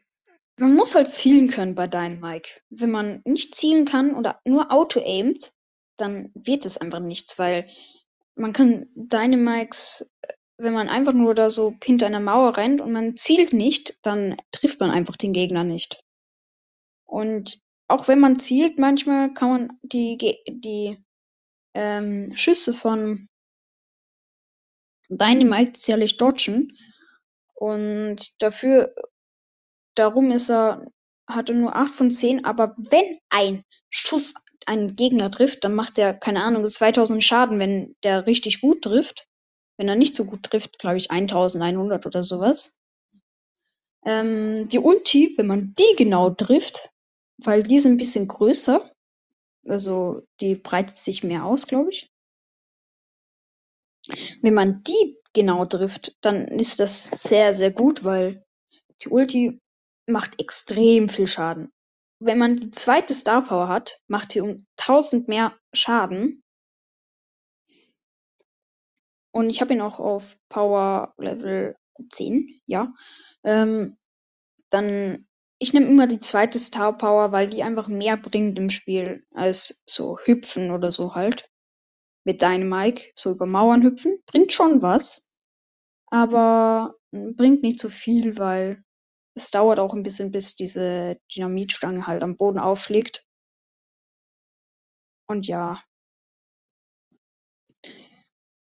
man 0.58 0.74
muss 0.74 0.94
halt 0.94 1.08
zielen 1.08 1.48
können 1.48 1.74
bei 1.74 1.86
Dynamike. 1.86 2.62
Wenn 2.70 2.90
man 2.90 3.20
nicht 3.24 3.54
zielen 3.54 3.84
kann 3.84 4.14
oder 4.14 4.40
nur 4.44 4.72
auto-aimt, 4.72 5.52
dann 5.98 6.30
wird 6.34 6.64
es 6.64 6.78
einfach 6.78 7.00
nichts, 7.00 7.38
weil 7.38 7.68
man 8.36 8.52
kann 8.52 8.88
Dynamikes, 8.94 10.12
wenn 10.58 10.72
man 10.72 10.88
einfach 10.88 11.12
nur 11.12 11.34
da 11.34 11.50
so 11.50 11.74
hinter 11.82 12.06
einer 12.06 12.20
Mauer 12.20 12.56
rennt 12.56 12.80
und 12.80 12.92
man 12.92 13.16
zielt 13.16 13.52
nicht, 13.52 13.98
dann 14.02 14.36
trifft 14.52 14.80
man 14.80 14.90
einfach 14.90 15.16
den 15.16 15.32
Gegner 15.32 15.64
nicht. 15.64 16.00
Und 17.04 17.60
auch 17.88 18.08
wenn 18.08 18.20
man 18.20 18.38
zielt, 18.38 18.78
manchmal 18.78 19.32
kann 19.34 19.48
man 19.48 19.78
die, 19.82 20.16
die 20.48 20.98
ähm, 21.74 22.34
Schüsse 22.36 22.72
von 22.72 23.28
Dynamite 25.08 25.74
zierlich 25.74 26.16
dodgen. 26.16 26.76
Und 27.54 28.42
dafür 28.42 28.94
Darum 29.96 30.30
ist 30.30 30.50
er 30.50 30.86
hatte 31.26 31.54
nur 31.54 31.74
8 31.74 31.92
von 31.92 32.10
10, 32.10 32.44
aber 32.44 32.74
wenn 32.76 33.18
ein 33.30 33.64
Schuss 33.90 34.34
einen 34.66 34.96
Gegner 34.96 35.30
trifft, 35.30 35.64
dann 35.64 35.75
macht 35.75 35.99
er, 35.99 36.14
keine 36.14 36.42
Ahnung, 36.42 36.66
2000 36.66 37.23
Schaden, 37.23 37.58
wenn 37.58 37.94
der 38.02 38.26
richtig 38.26 38.61
gut 38.61 38.82
trifft. 38.82 39.26
Wenn 39.78 39.88
er 39.88 39.96
nicht 39.96 40.14
so 40.16 40.25
gut 40.25 40.42
trifft, 40.42 40.78
glaube 40.78 40.96
ich 40.96 41.11
1100 41.11 42.06
oder 42.06 42.25
sowas. 42.25 42.78
Ähm, 44.04 44.68
die 44.68 44.78
Ulti, 44.78 45.35
wenn 45.37 45.46
man 45.46 45.75
die 45.75 45.96
genau 45.96 46.30
trifft, 46.30 46.90
weil 47.38 47.62
die 47.62 47.76
ist 47.76 47.87
ein 47.87 47.96
bisschen 47.99 48.28
größer, 48.28 48.88
also 49.66 50.23
die 50.40 50.54
breitet 50.54 50.96
sich 50.96 51.25
mehr 51.25 51.44
aus, 51.44 51.66
glaube 51.66 51.90
ich. 51.90 52.11
Wenn 54.40 54.54
man 54.54 54.82
die 54.85 55.18
genau 55.32 55.66
trifft, 55.66 56.16
dann 56.25 56.46
ist 56.49 56.80
das 56.80 57.23
sehr, 57.23 57.52
sehr 57.52 57.70
gut, 57.70 58.04
weil 58.04 58.44
die 59.02 59.08
Ulti 59.08 59.61
macht 60.08 60.40
extrem 60.40 61.08
viel 61.08 61.26
Schaden. 61.26 61.73
Wenn 62.18 62.38
man 62.38 62.56
die 62.56 62.70
zweite 62.70 63.14
Star 63.14 63.42
Power 63.44 63.68
hat, 63.68 64.00
macht 64.08 64.32
sie 64.32 64.40
um 64.40 64.66
1000 64.76 65.28
mehr 65.28 65.54
Schaden. 65.73 66.42
Und 69.32 69.50
ich 69.50 69.61
habe 69.61 69.75
ihn 69.75 69.82
auch 69.82 70.00
auf 70.00 70.38
Power 70.49 71.12
Level 71.18 71.76
10, 72.11 72.61
ja. 72.66 72.94
Ähm, 73.44 73.99
dann, 74.70 75.26
ich 75.58 75.75
nehme 75.75 75.87
immer 75.87 76.06
die 76.06 76.18
zweite 76.18 76.58
Star 76.58 76.96
Power, 76.96 77.32
weil 77.32 77.50
die 77.50 77.62
einfach 77.62 77.88
mehr 77.88 78.16
bringt 78.16 78.58
im 78.58 78.70
Spiel 78.70 79.26
als 79.35 79.82
so 79.87 80.18
hüpfen 80.18 80.70
oder 80.70 80.90
so 80.90 81.14
halt. 81.14 81.50
Mit 82.25 82.42
Dynamike, 82.42 83.12
so 83.14 83.32
über 83.32 83.46
Mauern 83.46 83.82
hüpfen, 83.82 84.18
bringt 84.26 84.52
schon 84.52 84.82
was, 84.82 85.30
aber 86.06 86.94
bringt 87.12 87.62
nicht 87.62 87.78
so 87.80 87.88
viel, 87.88 88.38
weil 88.38 88.82
es 89.36 89.50
dauert 89.50 89.78
auch 89.78 89.94
ein 89.94 90.02
bisschen, 90.02 90.32
bis 90.32 90.56
diese 90.56 91.18
Dynamitstange 91.34 92.06
halt 92.06 92.22
am 92.22 92.36
Boden 92.36 92.58
aufschlägt. 92.58 93.26
Und 95.28 95.46
ja. 95.46 95.82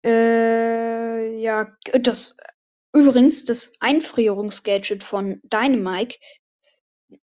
Äh, 0.05 1.41
ja, 1.41 1.75
das 2.01 2.37
übrigens 2.93 3.45
das 3.45 3.81
Einfrierungsgadget 3.81 5.03
von 5.03 5.41
Dynamike. 5.43 6.19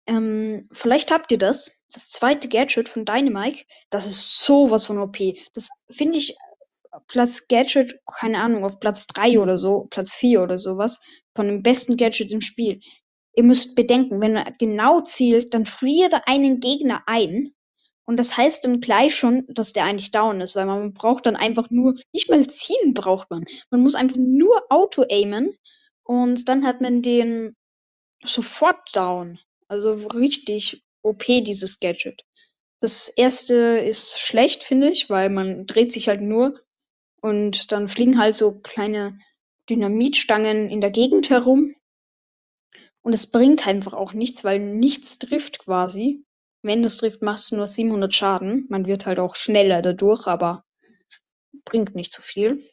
Ähm, 0.07 0.67
vielleicht 0.71 1.11
habt 1.11 1.31
ihr 1.31 1.37
das. 1.37 1.85
Das 1.93 2.09
zweite 2.09 2.49
Gadget 2.49 2.89
von 2.89 3.05
Dynamike. 3.05 3.65
Das 3.91 4.07
ist 4.07 4.43
sowas 4.43 4.85
von 4.85 4.97
OP. 4.97 5.17
Das 5.53 5.69
finde 5.91 6.17
ich 6.17 6.35
Platz 7.07 7.47
Gadget, 7.47 7.99
keine 8.19 8.39
Ahnung, 8.39 8.63
auf 8.63 8.79
Platz 8.79 9.05
3 9.07 9.39
oder 9.39 9.57
so, 9.57 9.85
Platz 9.89 10.15
4 10.15 10.41
oder 10.41 10.57
sowas, 10.57 11.01
von 11.35 11.47
dem 11.47 11.61
besten 11.61 11.97
Gadget 11.97 12.31
im 12.31 12.41
Spiel. 12.41 12.79
Ihr 13.35 13.43
müsst 13.43 13.75
bedenken, 13.75 14.21
wenn 14.21 14.35
er 14.35 14.51
genau 14.53 15.01
zielt, 15.01 15.53
dann 15.53 15.65
friert 15.65 16.13
er 16.13 16.27
einen 16.27 16.59
Gegner 16.59 17.03
ein. 17.05 17.53
Und 18.05 18.17
das 18.17 18.37
heißt 18.37 18.63
dann 18.63 18.81
gleich 18.81 19.15
schon, 19.15 19.45
dass 19.47 19.73
der 19.73 19.85
eigentlich 19.85 20.11
down 20.11 20.39
ist, 20.41 20.55
weil 20.55 20.67
man 20.67 20.93
braucht 20.93 21.25
dann 21.25 21.35
einfach 21.35 21.69
nur, 21.71 21.95
nicht 22.11 22.29
mal 22.29 22.45
zielen 22.47 22.93
braucht 22.93 23.29
man. 23.31 23.45
Man 23.71 23.81
muss 23.81 23.95
einfach 23.95 24.17
nur 24.17 24.63
Auto-aimen 24.69 25.57
und 26.03 26.47
dann 26.47 26.65
hat 26.65 26.81
man 26.81 27.01
den 27.01 27.55
sofort 28.23 28.95
down. 28.95 29.39
Also 29.67 29.93
richtig 29.93 30.83
OP, 31.01 31.25
dieses 31.25 31.79
Gadget. 31.79 32.23
Das 32.79 33.07
erste 33.07 33.55
ist 33.79 34.19
schlecht, 34.19 34.63
finde 34.63 34.89
ich, 34.89 35.09
weil 35.09 35.29
man 35.29 35.65
dreht 35.65 35.91
sich 35.91 36.07
halt 36.07 36.21
nur 36.21 36.59
und 37.21 37.71
dann 37.71 37.87
fliegen 37.87 38.19
halt 38.19 38.35
so 38.35 38.59
kleine 38.61 39.17
Dynamitstangen 39.69 40.69
in 40.69 40.81
der 40.81 40.91
Gegend 40.91 41.29
herum. 41.29 41.74
Und 43.05 43.13
es 43.13 43.27
bringt 43.27 43.67
einfach 43.67 43.93
auch 43.93 44.13
nichts, 44.13 44.43
weil 44.43 44.57
nichts 44.57 45.19
trifft 45.19 45.59
quasi. 45.59 46.25
Wenn 46.63 46.81
das 46.81 46.97
trifft, 46.97 47.21
machst 47.21 47.51
du 47.51 47.55
nur 47.55 47.67
700 47.67 48.11
Schaden. 48.11 48.65
Man 48.71 48.87
wird 48.87 49.05
halt 49.05 49.19
auch 49.19 49.35
schneller 49.35 49.83
dadurch, 49.83 50.25
aber 50.25 50.63
bringt 51.65 51.93
nicht 51.93 52.11
so 52.11 52.23
viel. 52.23 52.67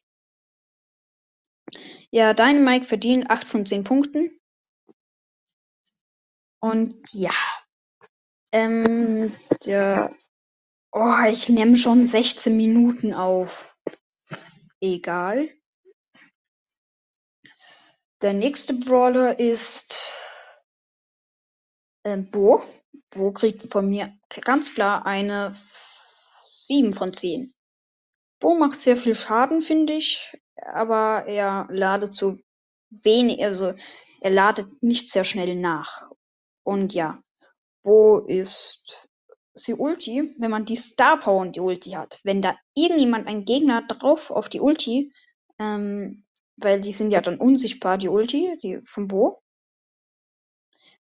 Ja, 2.10 2.32
Dynamite 2.32 2.86
verdient 2.86 3.28
8 3.28 3.46
von 3.46 3.66
10 3.66 3.84
Punkten. 3.84 4.40
Und 6.62 7.12
ja. 7.12 7.34
Ähm, 8.52 9.36
der. 9.66 10.16
Oh, 10.92 11.24
ich 11.28 11.50
nehme 11.50 11.76
schon 11.76 12.06
16 12.06 12.56
Minuten 12.56 13.12
auf. 13.12 13.76
Egal. 14.80 15.50
Der 18.22 18.32
nächste 18.32 18.74
Brawler 18.74 19.40
ist 19.40 20.12
äh, 22.04 22.16
Bo. 22.16 22.62
Bo 23.10 23.32
kriegt 23.32 23.72
von 23.72 23.88
mir 23.90 24.16
ganz 24.42 24.74
klar 24.74 25.04
eine 25.06 25.56
7 26.68 26.92
von 26.92 27.12
10. 27.12 27.52
Bo 28.38 28.54
macht 28.54 28.78
sehr 28.78 28.96
viel 28.96 29.16
Schaden, 29.16 29.60
finde 29.60 29.94
ich, 29.94 30.32
aber 30.54 31.24
er 31.26 31.66
ladet 31.70 32.14
so 32.14 32.38
wenig, 32.90 33.42
also 33.42 33.74
er 34.20 34.30
ladet 34.30 34.82
nicht 34.82 35.10
sehr 35.10 35.24
schnell 35.24 35.56
nach. 35.56 36.10
Und 36.62 36.94
ja, 36.94 37.20
Bo 37.82 38.20
ist 38.20 39.08
sie 39.54 39.74
Ulti, 39.74 40.32
wenn 40.38 40.50
man 40.50 40.64
die 40.64 40.76
Star 40.76 41.18
Power 41.18 41.40
und 41.40 41.56
die 41.56 41.60
Ulti 41.60 41.90
hat. 41.90 42.20
Wenn 42.22 42.40
da 42.40 42.56
irgendjemand, 42.74 43.26
ein 43.26 43.44
Gegner 43.44 43.82
drauf 43.82 44.30
auf 44.30 44.48
die 44.48 44.60
Ulti, 44.60 45.12
ähm, 45.58 46.24
weil 46.64 46.80
die 46.80 46.92
sind 46.92 47.10
ja 47.10 47.20
dann 47.20 47.38
unsichtbar, 47.38 47.98
die 47.98 48.08
Ulti, 48.08 48.58
die 48.62 48.80
von 48.84 49.08
Bo. 49.08 49.42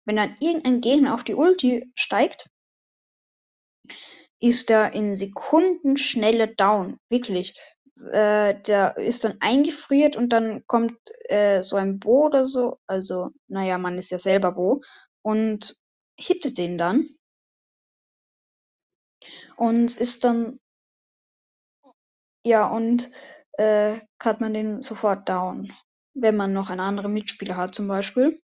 Wenn 0.06 0.16
dann 0.16 0.36
irgendein 0.40 0.82
Gegner 0.82 1.14
auf 1.14 1.24
die 1.24 1.36
Ulti 1.36 1.92
steigt, 1.96 2.50
ist 4.40 4.70
er 4.72 4.94
in 4.94 5.16
Sekundenschnelle 5.16 6.56
down. 6.56 7.00
Wirklich. 7.10 7.60
Äh, 8.12 8.62
der 8.62 8.98
ist 8.98 9.26
dann 9.26 9.38
eingefriert 9.42 10.16
und 10.16 10.30
dann 10.30 10.66
kommt 10.68 10.98
äh, 11.26 11.62
so 11.62 11.76
ein 11.76 12.00
Bo 12.00 12.28
oder 12.28 12.46
so. 12.46 12.80
Also, 12.88 13.32
naja, 13.48 13.78
man 13.78 13.98
ist 13.98 14.10
ja 14.10 14.20
selber 14.20 14.54
Bo. 14.54 14.82
Und 15.22 15.78
hittet 16.18 16.58
den 16.58 16.78
dann. 16.78 17.10
Und 19.58 19.98
ist 19.98 20.24
dann. 20.24 20.60
Ja, 22.46 22.70
und 22.70 23.12
äh, 23.60 24.00
hat 24.22 24.40
man 24.40 24.54
den 24.54 24.82
sofort 24.82 25.28
down. 25.28 25.74
Wenn 26.14 26.38
man 26.38 26.54
noch 26.54 26.70
einen 26.70 26.80
anderen 26.80 27.14
Mitspieler 27.14 27.58
hat, 27.58 27.76
zum 27.76 27.90
Beispiel. 27.90 28.42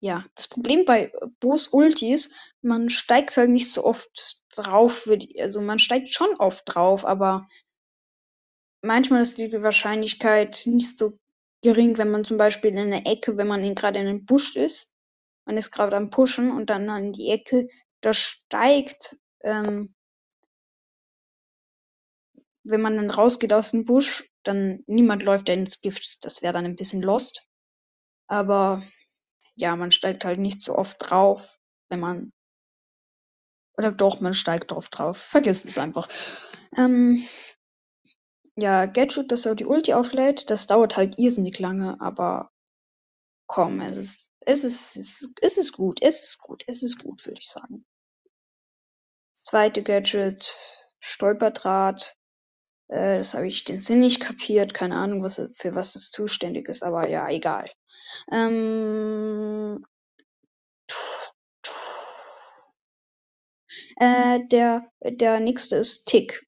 Ja, 0.00 0.24
das 0.34 0.48
Problem 0.48 0.84
bei 0.84 1.12
Bo's 1.40 1.68
Ulti 1.68 2.12
ist, 2.12 2.34
man 2.60 2.90
steigt 2.90 3.36
halt 3.36 3.50
nicht 3.50 3.72
so 3.72 3.84
oft 3.84 4.42
drauf. 4.50 5.08
Also 5.38 5.60
man 5.60 5.78
steigt 5.78 6.12
schon 6.12 6.34
oft 6.36 6.64
drauf, 6.66 7.04
aber 7.04 7.48
manchmal 8.82 9.22
ist 9.22 9.38
die 9.38 9.62
Wahrscheinlichkeit 9.62 10.62
nicht 10.66 10.98
so 10.98 11.18
gering, 11.62 11.96
wenn 11.98 12.10
man 12.10 12.24
zum 12.24 12.38
Beispiel 12.38 12.72
in 12.72 12.78
einer 12.78 13.06
Ecke, 13.06 13.36
wenn 13.36 13.46
man 13.46 13.74
gerade 13.76 14.00
in 14.00 14.06
einem 14.08 14.24
Busch 14.24 14.56
ist, 14.56 14.94
man 15.46 15.56
ist 15.56 15.70
gerade 15.70 15.96
am 15.96 16.10
Pushen 16.10 16.50
und 16.50 16.70
dann 16.70 16.90
an 16.90 17.12
die 17.12 17.30
Ecke, 17.30 17.68
da 18.00 18.12
steigt, 18.12 19.16
ähm, 19.42 19.94
wenn 22.68 22.82
man 22.82 22.96
dann 22.96 23.10
rausgeht 23.10 23.52
aus 23.52 23.70
dem 23.70 23.84
Busch, 23.84 24.30
dann 24.42 24.84
niemand 24.86 25.22
läuft 25.22 25.48
da 25.48 25.54
ins 25.54 25.80
Gift. 25.80 26.24
Das 26.24 26.42
wäre 26.42 26.52
dann 26.52 26.66
ein 26.66 26.76
bisschen 26.76 27.02
lost. 27.02 27.48
Aber 28.26 28.82
ja, 29.56 29.74
man 29.74 29.90
steigt 29.90 30.24
halt 30.24 30.38
nicht 30.38 30.62
so 30.62 30.76
oft 30.76 30.96
drauf, 31.00 31.58
wenn 31.88 32.00
man. 32.00 32.32
Oder 33.76 33.90
doch, 33.90 34.20
man 34.20 34.34
steigt 34.34 34.70
drauf 34.70 34.88
drauf. 34.88 35.16
Vergisst 35.16 35.64
es 35.64 35.78
einfach. 35.78 36.08
Ähm, 36.76 37.26
ja, 38.56 38.86
Gadget, 38.86 39.32
dass 39.32 39.46
er 39.46 39.54
die 39.54 39.66
Ulti 39.66 39.94
auflädt, 39.94 40.50
das 40.50 40.66
dauert 40.66 40.96
halt 40.96 41.18
irrsinnig 41.18 41.58
lange, 41.60 41.98
aber 42.00 42.50
komm, 43.46 43.80
es 43.80 43.96
ist, 43.96 44.32
es 44.40 44.64
ist, 44.64 44.96
es 44.96 45.22
ist, 45.22 45.38
es 45.40 45.58
ist 45.58 45.72
gut, 45.72 46.02
es 46.02 46.24
ist 46.24 46.38
gut, 46.38 46.64
es 46.66 46.82
ist 46.82 46.98
gut, 46.98 47.24
würde 47.24 47.40
ich 47.40 47.48
sagen. 47.48 47.86
Zweite 49.32 49.82
Gadget, 49.84 50.56
Stolperdraht. 50.98 52.17
Äh, 52.88 53.18
das 53.18 53.34
habe 53.34 53.46
ich 53.48 53.64
den 53.64 53.80
Sinn 53.80 54.00
nicht 54.00 54.20
kapiert, 54.20 54.74
keine 54.74 54.96
Ahnung, 54.96 55.22
was, 55.22 55.36
für 55.54 55.74
was 55.74 55.92
das 55.92 56.10
zuständig 56.10 56.68
ist, 56.68 56.82
aber 56.82 57.08
ja, 57.08 57.28
egal. 57.28 57.70
Ähm, 58.32 59.84
äh, 63.96 64.40
der, 64.48 64.90
der 65.02 65.40
nächste 65.40 65.76
ist 65.76 66.06
Tick. 66.06 66.46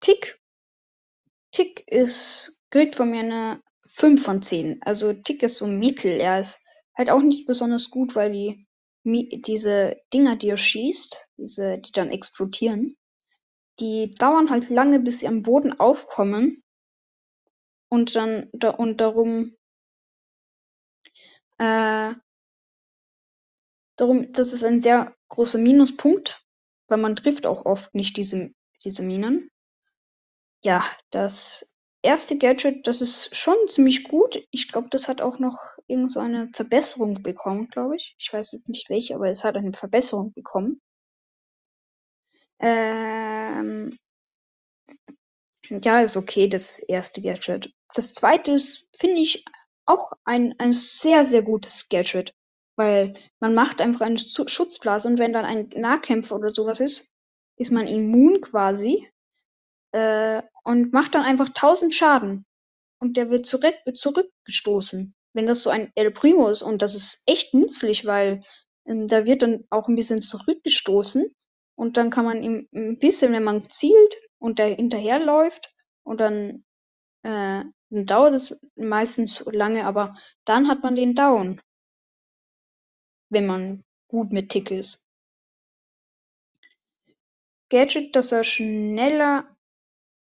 Tick. 0.00 0.38
Tick 1.52 1.84
ist, 1.88 2.60
kriegt 2.70 2.96
von 2.96 3.10
mir 3.10 3.20
eine 3.20 3.62
5 3.86 4.22
von 4.22 4.42
10. 4.42 4.82
Also 4.82 5.12
Tick 5.14 5.42
ist 5.42 5.58
so 5.58 5.66
mittel. 5.66 6.12
Er 6.20 6.40
ist 6.40 6.60
halt 6.96 7.10
auch 7.10 7.22
nicht 7.22 7.46
besonders 7.46 7.90
gut, 7.90 8.14
weil 8.14 8.32
die 8.32 8.66
diese 9.04 9.96
Dinger, 10.12 10.36
die 10.36 10.48
er 10.48 10.56
schießt, 10.56 11.30
diese, 11.38 11.78
die 11.78 11.92
dann 11.92 12.10
explodieren, 12.10 12.96
die 13.80 14.10
dauern 14.12 14.50
halt 14.50 14.70
lange, 14.70 15.00
bis 15.00 15.20
sie 15.20 15.28
am 15.28 15.42
Boden 15.42 15.78
aufkommen 15.78 16.62
und 17.88 18.14
dann 18.14 18.48
da 18.52 18.70
und 18.70 19.00
darum 19.00 19.56
äh, 21.58 22.14
darum, 23.96 24.32
das 24.32 24.52
ist 24.52 24.64
ein 24.64 24.80
sehr 24.80 25.14
großer 25.28 25.58
Minuspunkt, 25.58 26.42
weil 26.88 26.98
man 26.98 27.16
trifft 27.16 27.46
auch 27.46 27.64
oft 27.64 27.94
nicht 27.94 28.16
diese, 28.16 28.52
diese 28.84 29.02
Minen. 29.02 29.50
Ja, 30.62 30.84
das 31.10 31.74
erste 32.02 32.38
Gadget, 32.38 32.86
das 32.86 33.00
ist 33.00 33.34
schon 33.34 33.56
ziemlich 33.68 34.04
gut. 34.04 34.42
Ich 34.50 34.68
glaube, 34.68 34.88
das 34.90 35.08
hat 35.08 35.20
auch 35.20 35.38
noch 35.38 35.58
irgend 35.86 36.12
so 36.12 36.20
eine 36.20 36.50
Verbesserung 36.54 37.22
bekommen, 37.22 37.68
glaube 37.68 37.96
ich. 37.96 38.14
Ich 38.18 38.32
weiß 38.32 38.52
jetzt 38.52 38.68
nicht 38.68 38.88
welche, 38.90 39.14
aber 39.14 39.28
es 39.28 39.44
hat 39.44 39.56
eine 39.56 39.72
Verbesserung 39.72 40.32
bekommen. 40.32 40.80
Ähm, 42.60 43.96
ja, 45.68 46.00
ist 46.00 46.16
okay, 46.16 46.48
das 46.48 46.78
erste 46.78 47.20
Gadget. 47.20 47.72
Das 47.94 48.14
zweite 48.14 48.52
ist, 48.52 48.88
finde 48.98 49.20
ich, 49.20 49.44
auch 49.84 50.12
ein, 50.24 50.54
ein 50.58 50.72
sehr, 50.72 51.24
sehr 51.24 51.42
gutes 51.42 51.88
Gadget. 51.88 52.34
Weil 52.76 53.14
man 53.40 53.54
macht 53.54 53.80
einfach 53.80 54.02
eine 54.02 54.18
Schutzblase 54.18 55.08
und 55.08 55.18
wenn 55.18 55.32
dann 55.32 55.46
ein 55.46 55.70
Nahkämpfer 55.74 56.36
oder 56.36 56.50
sowas 56.50 56.80
ist, 56.80 57.10
ist 57.56 57.72
man 57.72 57.86
immun 57.86 58.42
quasi 58.42 59.08
äh, 59.92 60.42
und 60.62 60.92
macht 60.92 61.14
dann 61.14 61.22
einfach 61.22 61.48
1000 61.48 61.94
Schaden. 61.94 62.44
Und 62.98 63.16
der 63.16 63.30
wird 63.30 63.46
zurück, 63.46 63.76
zurückgestoßen. 63.94 65.14
Wenn 65.32 65.46
das 65.46 65.62
so 65.62 65.70
ein 65.70 65.90
El 65.94 66.10
Primo 66.10 66.48
ist 66.48 66.62
und 66.62 66.82
das 66.82 66.94
ist 66.94 67.22
echt 67.26 67.54
nützlich, 67.54 68.04
weil 68.04 68.42
ähm, 68.86 69.08
da 69.08 69.24
wird 69.24 69.42
dann 69.42 69.64
auch 69.70 69.88
ein 69.88 69.96
bisschen 69.96 70.22
zurückgestoßen 70.22 71.34
und 71.76 71.96
dann 71.96 72.10
kann 72.10 72.24
man 72.24 72.42
ihm 72.42 72.68
ein 72.74 72.98
bisschen, 72.98 73.32
wenn 73.32 73.44
man 73.44 73.68
zielt 73.70 74.16
und 74.38 74.58
der 74.58 74.74
hinterherläuft 74.74 75.72
und 76.02 76.20
dann 76.20 76.64
äh, 77.22 77.64
Dann 77.90 78.06
dauert 78.06 78.34
es 78.34 78.60
meistens 78.74 79.44
lange, 79.46 79.86
aber 79.86 80.16
dann 80.44 80.68
hat 80.68 80.82
man 80.82 80.96
den 80.96 81.14
Down. 81.14 81.60
Wenn 83.28 83.46
man 83.46 83.84
gut 84.08 84.32
mit 84.32 84.50
Tick 84.50 84.70
ist. 84.70 85.06
Gadget, 87.68 88.14
dass 88.14 88.32
er 88.32 88.44
schneller 88.44 89.56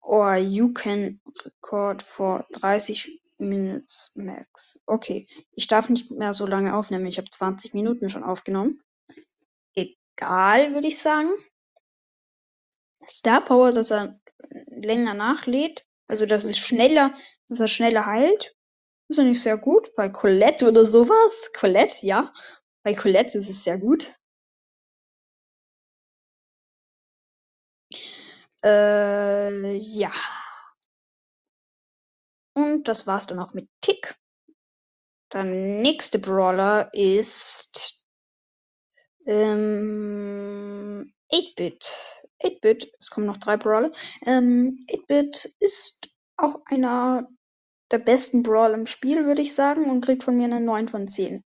or 0.02 0.36
you 0.36 0.74
can 0.74 1.22
record 1.46 2.02
for 2.02 2.46
30 2.52 3.22
minutes 3.38 4.14
max. 4.16 4.82
Okay, 4.86 5.28
ich 5.54 5.68
darf 5.68 5.90
nicht 5.90 6.12
mehr 6.12 6.34
so 6.34 6.46
lange 6.46 6.76
aufnehmen. 6.76 7.08
Ich 7.08 7.18
habe 7.18 7.30
20 7.30 7.74
Minuten 7.74 8.10
schon 8.10 8.24
aufgenommen. 8.24 8.82
Egal, 10.22 10.76
würde 10.76 10.88
ich 10.88 11.00
sagen. 11.00 11.32
Star 13.08 13.44
Power, 13.44 13.72
dass 13.72 13.90
er 13.90 14.20
länger 14.68 15.16
nachlädt. 15.16 15.88
Also, 16.08 16.28
dass 16.28 16.44
es 16.44 16.60
schneller, 16.60 17.16
dass 17.48 17.60
er 17.60 17.68
schneller 17.68 18.06
heilt. 18.06 18.56
Ist 19.10 19.18
ja 19.18 19.24
nicht 19.24 19.42
sehr 19.42 19.58
gut. 19.58 19.92
Bei 19.96 20.10
Colette 20.10 20.68
oder 20.68 20.86
sowas. 20.86 21.52
Colette, 21.58 22.06
ja. 22.06 22.32
Bei 22.84 22.94
Colette 22.94 23.40
ist 23.40 23.50
es 23.50 23.64
sehr 23.64 23.80
gut. 23.80 24.14
Äh, 28.64 29.76
ja. 29.78 30.12
Und 32.54 32.88
das 32.88 33.08
war's 33.08 33.26
dann 33.26 33.40
auch 33.40 33.54
mit 33.54 33.68
Tick. 33.82 34.16
Der 35.34 35.46
nächste 35.46 36.20
Brawler 36.20 36.94
ist 36.94 38.01
ähm, 39.32 41.14
8-Bit. 41.32 41.86
8-Bit, 42.44 42.92
es 43.00 43.10
kommen 43.10 43.28
noch 43.28 43.38
drei 43.38 43.56
Brawler. 43.56 43.92
Ähm, 44.26 44.86
8-Bit 44.90 45.56
ist 45.60 46.10
auch 46.38 46.60
einer 46.66 47.30
der 47.92 48.00
besten 48.00 48.44
Brawler 48.44 48.74
im 48.74 48.86
Spiel, 48.86 49.26
würde 49.26 49.42
ich 49.42 49.56
sagen, 49.56 49.90
und 49.90 50.02
kriegt 50.02 50.24
von 50.24 50.36
mir 50.36 50.46
eine 50.46 50.60
9 50.60 50.90
von 50.90 51.08
10. 51.08 51.44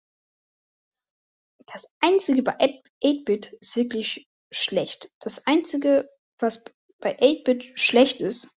Das 1.66 1.86
einzige 2.00 2.42
bei 2.42 2.56
8-Bit 2.58 3.52
ist 3.60 3.76
wirklich 3.76 4.26
schlecht. 4.50 5.12
Das 5.20 5.46
einzige, 5.46 6.08
was 6.38 6.64
bei 7.00 7.18
8-Bit 7.18 7.78
schlecht 7.78 8.20
ist, 8.20 8.56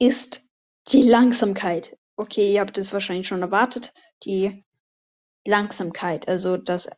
ist 0.00 0.48
die 0.88 1.02
Langsamkeit. 1.02 1.96
Okay, 2.16 2.52
ihr 2.52 2.60
habt 2.60 2.78
es 2.78 2.92
wahrscheinlich 2.92 3.28
schon 3.28 3.42
erwartet. 3.42 3.92
Die 4.24 4.64
Langsamkeit. 5.46 6.28
Also 6.28 6.56
das, 6.56 6.90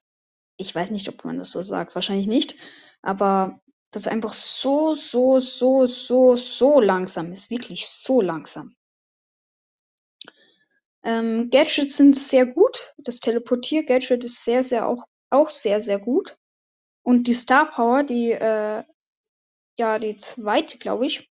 ich 0.57 0.75
weiß 0.75 0.91
nicht, 0.91 1.09
ob 1.09 1.25
man 1.25 1.39
das 1.39 1.53
so 1.53 1.63
sagt, 1.63 1.95
wahrscheinlich 1.95 2.27
nicht. 2.27 2.57
Aber 3.03 3.61
das 3.91 4.07
einfach 4.07 4.33
so, 4.33 4.95
so, 4.95 5.41
so, 5.41 5.87
so, 5.87 6.37
so 6.37 6.81
langsam 6.81 7.33
ist. 7.33 7.51
Wirklich 7.51 7.89
so 7.89 8.21
langsam. 8.21 8.77
Ähm, 11.03 11.51
Gadgets 11.51 11.97
sind 11.97 12.17
sehr 12.17 12.47
gut. 12.47 12.95
Das 12.99 13.21
Teleportier-Gadget 13.21 14.25
ist 14.25 14.45
sehr, 14.45 14.63
sehr 14.63 14.87
auch, 14.87 15.05
auch 15.31 15.51
sehr, 15.51 15.81
sehr 15.81 15.99
gut. 15.99 16.37
Und 17.03 17.27
die 17.27 17.35
Star 17.35 17.71
Power, 17.71 18.03
die, 18.03 18.33
äh, 18.33 18.85
ja, 19.79 19.99
die 19.99 20.17
zweite, 20.17 20.79
glaube 20.79 21.07
ich. 21.07 21.31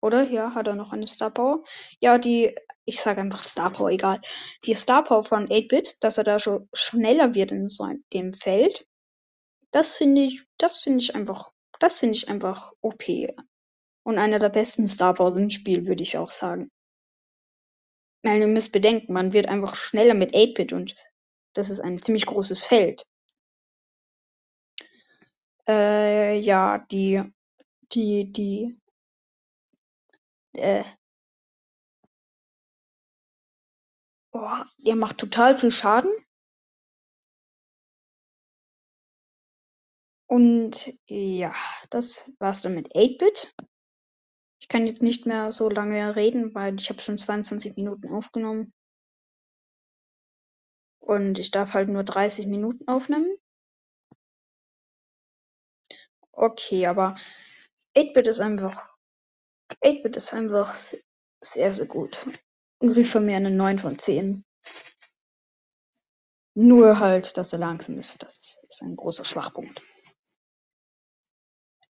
Oder? 0.00 0.22
Ja, 0.30 0.54
hat 0.54 0.68
er 0.68 0.76
noch 0.76 0.92
eine 0.92 1.08
Star 1.08 1.30
Power? 1.30 1.64
Ja, 1.98 2.18
die, 2.18 2.54
ich 2.84 3.00
sage 3.00 3.20
einfach 3.20 3.42
Star 3.42 3.70
Power, 3.70 3.90
egal. 3.90 4.20
Die 4.64 4.74
Star 4.74 5.04
Power 5.04 5.24
von 5.24 5.48
8-Bit, 5.48 6.02
dass 6.02 6.18
er 6.18 6.24
da 6.24 6.38
schon 6.38 6.68
schneller 6.72 7.34
wird 7.34 7.52
in 7.52 7.68
so 7.68 7.88
dem 8.12 8.32
Feld. 8.32 8.86
Das 9.70 9.96
finde 9.96 10.22
ich, 10.22 10.44
das 10.58 10.80
finde 10.80 11.02
ich 11.02 11.14
einfach, 11.14 11.50
das 11.80 12.00
finde 12.00 12.16
ich 12.16 12.28
einfach 12.28 12.72
OP. 12.80 13.04
Und 14.04 14.18
einer 14.18 14.38
der 14.38 14.50
besten 14.50 14.86
Star 14.86 15.14
Powers 15.14 15.36
im 15.36 15.50
Spiel, 15.50 15.86
würde 15.86 16.02
ich 16.02 16.18
auch 16.18 16.30
sagen. 16.30 16.70
Weil 18.22 18.40
ihr 18.40 18.46
müsst 18.46 18.72
bedenken, 18.72 19.12
man 19.12 19.32
wird 19.32 19.46
einfach 19.46 19.74
schneller 19.74 20.14
mit 20.14 20.34
8-Bit 20.34 20.72
und 20.72 20.94
das 21.54 21.70
ist 21.70 21.80
ein 21.80 22.00
ziemlich 22.00 22.26
großes 22.26 22.64
Feld. 22.64 23.06
Äh, 25.66 26.38
ja, 26.38 26.78
die, 26.90 27.22
die, 27.92 28.30
die, 28.30 28.78
äh, 30.52 30.84
der 34.34 34.96
macht 34.96 35.18
total 35.18 35.54
viel 35.54 35.70
Schaden. 35.70 36.12
Und 40.26 40.92
ja, 41.06 41.54
das 41.90 42.34
war's 42.40 42.62
dann 42.62 42.74
mit 42.74 42.94
8-Bit. 42.94 43.54
Ich 44.60 44.68
kann 44.68 44.86
jetzt 44.86 45.02
nicht 45.02 45.26
mehr 45.26 45.52
so 45.52 45.68
lange 45.68 46.16
reden, 46.16 46.54
weil 46.54 46.80
ich 46.80 46.88
habe 46.90 47.00
schon 47.00 47.18
22 47.18 47.76
Minuten 47.76 48.08
aufgenommen. 48.08 48.72
Und 50.98 51.38
ich 51.38 51.50
darf 51.50 51.74
halt 51.74 51.88
nur 51.88 52.02
30 52.02 52.46
Minuten 52.46 52.88
aufnehmen. 52.88 53.36
Okay, 56.32 56.86
aber 56.86 57.14
8-Bit 57.94 58.26
ist 58.26 58.40
einfach. 58.40 58.96
8-Bit 59.84 60.16
ist 60.16 60.32
einfach 60.32 60.74
sehr, 61.42 61.72
sehr 61.74 61.86
gut. 61.86 62.26
Rief 62.82 63.12
von 63.12 63.24
mir 63.24 63.36
eine 63.36 63.50
9 63.50 63.78
von 63.78 63.98
10. 63.98 64.44
Nur 66.54 66.98
halt, 66.98 67.36
dass 67.36 67.52
er 67.52 67.58
langsam 67.58 67.98
ist. 67.98 68.22
Das 68.22 68.34
ist 68.34 68.82
ein 68.82 68.96
großer 68.96 69.24
Schwachpunkt. 69.24 69.80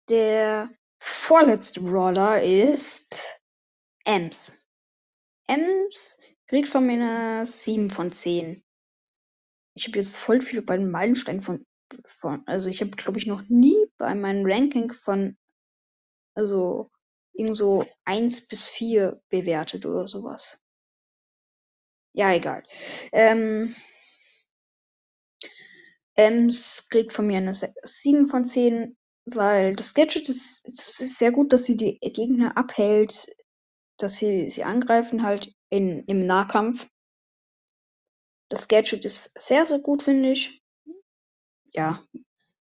Der 0.09 0.69
vorletzte 0.99 1.81
Brawler 1.81 2.41
ist 2.41 3.27
Ems. 4.05 4.67
Ems 5.47 6.21
kriegt 6.47 6.67
von 6.67 6.85
mir 6.85 6.93
eine 6.93 7.45
7 7.45 7.89
von 7.89 8.11
10. 8.11 8.63
Ich 9.75 9.87
habe 9.87 9.97
jetzt 9.97 10.15
voll 10.15 10.41
viel 10.41 10.61
bei 10.61 10.77
den 10.77 10.89
Meilensteinen 10.89 11.41
von, 11.41 11.65
von 12.05 12.43
also 12.47 12.69
ich 12.69 12.81
habe 12.81 12.91
glaube 12.91 13.19
ich 13.19 13.27
noch 13.27 13.43
nie 13.49 13.77
bei 13.97 14.13
meinem 14.15 14.45
Ranking 14.45 14.91
von 14.91 15.37
also 16.33 16.91
irgend 17.33 17.55
so 17.55 17.85
1 18.05 18.47
bis 18.47 18.67
4 18.67 19.21
bewertet 19.29 19.85
oder 19.85 20.07
sowas. 20.07 20.61
Ja, 22.13 22.33
egal. 22.33 22.63
Ähm, 23.11 23.75
Ems 26.15 26.89
kriegt 26.89 27.13
von 27.13 27.27
mir 27.27 27.37
eine 27.37 27.53
7 27.53 28.27
von 28.27 28.45
10, 28.45 28.97
weil 29.25 29.75
das 29.75 29.93
Gadget 29.93 30.27
ist, 30.27 30.65
ist 30.65 31.17
sehr 31.17 31.31
gut, 31.31 31.53
dass 31.53 31.65
sie 31.65 31.77
die 31.77 31.99
Gegner 31.99 32.57
abhält, 32.57 33.27
dass 33.97 34.17
sie 34.17 34.47
sie 34.47 34.63
angreifen 34.63 35.23
halt 35.23 35.53
in, 35.69 36.03
im 36.05 36.25
Nahkampf. 36.25 36.87
Das 38.49 38.67
Gadget 38.67 39.05
ist 39.05 39.31
sehr, 39.39 39.65
sehr 39.65 39.79
gut, 39.79 40.03
finde 40.03 40.31
ich. 40.31 40.61
Ja. 41.73 42.03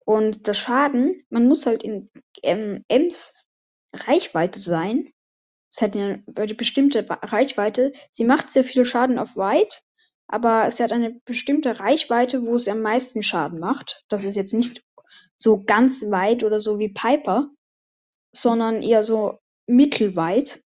Und 0.05 0.47
der 0.47 0.55
Schaden, 0.55 1.27
man 1.31 1.49
muss 1.49 1.67
halt 1.67 1.83
in 1.83 2.11
ähm, 2.43 2.85
Ems 2.89 3.35
Reichweite 3.93 4.61
sein. 4.61 5.14
Es 5.75 5.83
hat 5.83 5.97
eine, 5.97 6.23
bestimmte 6.55 7.05
Reichweite. 7.09 7.93
Sie 8.13 8.25
macht 8.25 8.49
sehr 8.49 8.63
viel 8.63 8.85
Schaden 8.85 9.19
auf 9.19 9.37
weit, 9.37 9.83
aber 10.29 10.67
es 10.69 10.79
hat 10.79 10.93
eine 10.93 11.21
bestimmte 11.25 11.81
Reichweite, 11.81 12.47
wo 12.47 12.55
es 12.55 12.69
am 12.69 12.81
meisten 12.81 13.25
Schaden 13.25 13.59
macht. 13.59 14.05
Das 14.09 14.23
ist 14.23 14.37
jetzt 14.37 14.55
nicht 14.55 14.85
so 15.37 15.65
ganz 15.65 16.09
weit 16.13 16.45
oder 16.45 16.61
so 16.61 16.79
wie 16.79 16.91
Piper, 16.91 17.51
sondern 18.33 18.83
eher 18.83 19.03
so 19.03 19.41
mittelweit. 19.67 20.63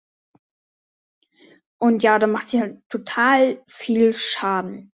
Und 1.79 2.01
ja, 2.01 2.17
da 2.17 2.27
macht 2.27 2.47
sie 2.47 2.61
halt 2.61 2.79
total 2.87 3.61
viel 3.67 4.15
Schaden. 4.15 4.93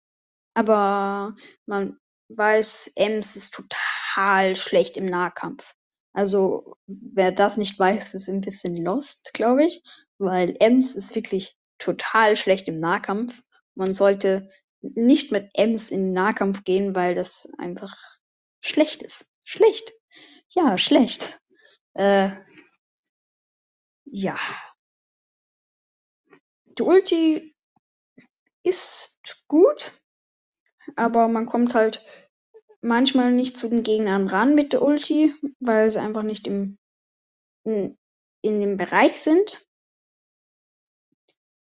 Aber 0.54 1.36
man 1.66 1.98
weiß, 2.30 2.94
Ems 2.96 3.36
ist 3.36 3.56
total 3.56 4.56
schlecht 4.56 4.98
im 4.98 5.08
Nahkampf. 5.08 5.74
Also, 6.16 6.78
wer 6.88 7.34
das 7.34 7.58
nicht 7.58 7.78
weiß, 7.78 8.14
ist 8.14 8.30
ein 8.30 8.40
bisschen 8.40 8.82
lost, 8.82 9.34
glaube 9.34 9.66
ich. 9.66 9.84
Weil 10.18 10.56
Ems 10.62 10.96
ist 10.96 11.14
wirklich 11.14 11.58
total 11.78 12.38
schlecht 12.38 12.70
im 12.70 12.80
Nahkampf. 12.80 13.44
Man 13.76 13.94
sollte 13.94 14.48
nicht 14.80 15.34
mit 15.34 15.50
Ems 15.54 15.92
in 15.92 16.04
den 16.04 16.14
Nahkampf 16.14 16.64
gehen, 16.64 16.96
weil 16.96 17.16
das 17.16 17.50
einfach 17.58 17.94
schlecht 18.62 19.04
ist. 19.04 19.30
Schlecht. 19.44 19.92
Ja, 20.48 20.78
schlecht. 20.78 21.42
Äh, 21.96 22.30
ja. 24.06 24.38
Die 26.78 26.84
Ulti 26.84 27.56
ist 28.64 29.20
gut, 29.50 29.92
aber 30.96 31.28
man 31.28 31.46
kommt 31.46 31.74
halt 31.74 32.02
manchmal 32.86 33.32
nicht 33.32 33.58
zu 33.58 33.68
den 33.70 33.84
Gegnern 33.84 34.28
ran 34.28 34.56
mit 34.56 34.74
der 34.74 34.82
Ulti, 34.82 35.34
weil 35.60 35.90
sie 35.90 36.00
einfach 36.00 36.24
nicht 36.24 36.48
im, 36.48 36.78
in, 37.64 37.98
in 38.42 38.62
dem 38.62 38.78
Bereich 38.78 39.18
sind 39.18 39.68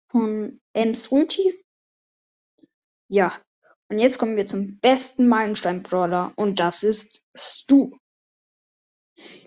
von 0.10 0.60
Ems 0.74 1.10
Ulti. 1.10 1.64
Ja, 3.10 3.40
und 3.90 4.00
jetzt 4.00 4.18
kommen 4.18 4.38
wir 4.38 4.48
zum 4.48 4.80
besten 4.80 5.28
Meilenstein-Brawler 5.28 6.34
und 6.38 6.60
das 6.60 6.84
ist 6.84 7.24
Stu. 7.36 7.98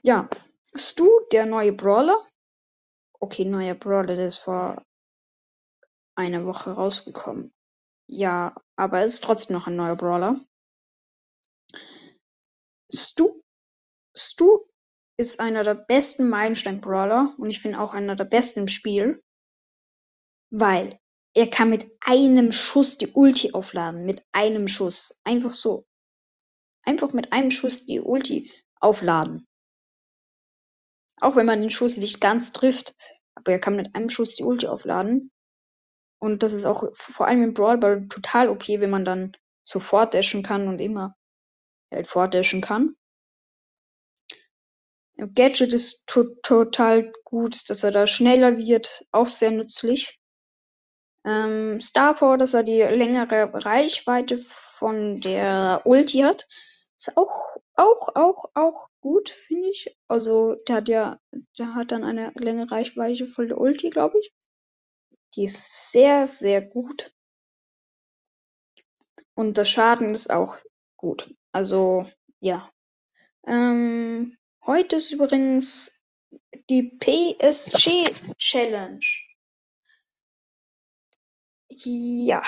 Ja, 0.03 0.29
Stu, 0.77 1.09
der 1.33 1.47
neue 1.47 1.73
Brawler. 1.73 2.27
Okay, 3.21 3.47
neuer 3.47 3.75
Brawler, 3.75 4.17
der 4.17 4.27
ist 4.27 4.39
vor 4.39 4.85
einer 6.15 6.45
Woche 6.45 6.73
rausgekommen. 6.73 7.55
Ja, 8.07 8.55
aber 8.77 9.01
es 9.01 9.15
ist 9.15 9.25
trotzdem 9.25 9.57
noch 9.57 9.67
ein 9.67 9.77
neuer 9.77 9.97
Brawler. 9.97 10.39
Stu, 12.93 13.43
Stu 14.17 14.61
ist 15.17 15.41
einer 15.41 15.63
der 15.63 15.75
besten 15.75 16.29
Meilenstein-Brawler 16.29 17.35
und 17.39 17.51
ich 17.51 17.61
finde 17.61 17.81
auch 17.81 17.95
einer 17.95 18.17
der 18.17 18.25
besten 18.25 18.61
im 18.61 18.69
Spiel, 18.69 19.23
weil 20.51 20.99
er 21.35 21.51
kann 21.51 21.71
mit 21.71 21.91
einem 22.01 22.53
Schuss 22.53 22.97
die 22.97 23.09
Ulti 23.09 23.53
aufladen. 23.53 24.07
Mit 24.07 24.25
einem 24.33 24.69
Schuss. 24.69 25.21
Einfach 25.25 25.53
so. 25.53 25.85
Einfach 26.83 27.13
mit 27.13 27.33
einem 27.33 27.51
Schuss 27.51 27.87
die 27.87 28.01
Ulti 28.01 28.53
aufladen. 28.81 29.47
Auch 31.21 31.35
wenn 31.35 31.47
man 31.47 31.61
den 31.61 31.71
Schuss 31.71 31.97
nicht 31.97 32.21
ganz 32.21 32.53
trifft. 32.53 32.95
Aber 33.35 33.51
er 33.51 33.59
kann 33.59 33.75
mit 33.75 33.97
einem 33.97 34.11
Schuss 34.11 34.37
die 34.37 34.45
Ulti 34.45 34.69
aufladen. 34.69 35.33
Und 36.21 36.45
das 36.45 36.53
ist 36.53 36.67
auch 36.67 36.89
vor 36.95 37.27
allem 37.27 37.43
im 37.43 37.55
Brawl 37.55 37.79
Ball 37.79 38.07
total 38.07 38.49
okay, 38.49 38.81
wenn 38.81 38.91
man 38.91 39.05
dann 39.05 39.37
sofort 39.65 40.15
dashen 40.15 40.45
kann 40.45 40.69
und 40.69 40.79
immer 40.79 41.17
halt 41.95 42.07
fortdashen 42.07 42.61
kann. 42.61 42.97
Gadget 45.17 45.73
ist 45.73 46.07
to 46.07 46.25
total 46.43 47.13
gut, 47.25 47.71
dass 47.71 47.85
er 47.85 47.93
da 47.93 48.07
schneller 48.07 48.59
wird, 48.59 49.07
auch 49.13 49.29
sehr 49.29 49.53
nützlich. 49.53 50.19
Ähm, 51.25 51.81
Star 51.81 52.15
dass 52.37 52.55
er 52.55 52.65
die 52.65 52.83
längere 52.83 53.51
Reichweite 53.65 54.37
von 54.39 55.21
der 55.21 55.83
Ulti 55.85 56.19
hat, 56.19 56.47
ist 56.97 57.17
auch, 57.17 57.57
auch, 57.75 58.15
auch, 58.15 58.51
auch 58.55 58.89
gut, 59.01 59.31
finde 59.31 59.69
ich. 59.71 59.97
Also, 60.09 60.57
der 60.69 60.77
hat 60.77 60.89
ja, 60.89 61.21
der 61.59 61.75
hat 61.75 61.93
dann 61.93 62.05
eine 62.05 62.33
längere 62.35 62.71
Reichweite 62.71 63.27
von 63.27 63.49
der 63.49 63.59
Ulti, 63.59 63.91
glaube 63.91 64.19
ich. 64.19 64.33
Die 65.35 65.45
ist 65.45 65.93
sehr, 65.93 66.27
sehr 66.27 66.61
gut. 66.61 67.13
Und 69.35 69.57
der 69.57 69.65
Schaden 69.65 70.11
ist 70.11 70.31
auch 70.31 70.57
gut. 71.05 71.35
Also, 71.53 72.11
ja. 72.41 72.71
Ähm, 73.47 74.39
heute 74.65 74.97
ist 74.97 75.13
übrigens 75.13 76.03
die 76.71 76.83
PSG 76.99 78.11
Challenge. 78.39 79.05
Ja. 81.69 82.43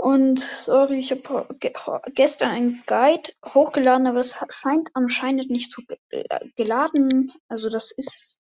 Und 0.00 0.38
sorry, 0.38 1.00
ich 1.00 1.10
habe 1.10 1.54
ge 1.58 1.72
gestern 2.14 2.50
ein 2.50 2.82
Guide 2.86 3.32
hochgeladen, 3.44 4.06
aber 4.06 4.18
das 4.18 4.36
scheint 4.50 4.90
anscheinend 4.94 5.50
nicht 5.50 5.72
zu 5.72 5.82
äh, 6.10 6.48
geladen. 6.54 7.32
Also 7.48 7.68
das 7.68 7.90
ist 7.90 8.40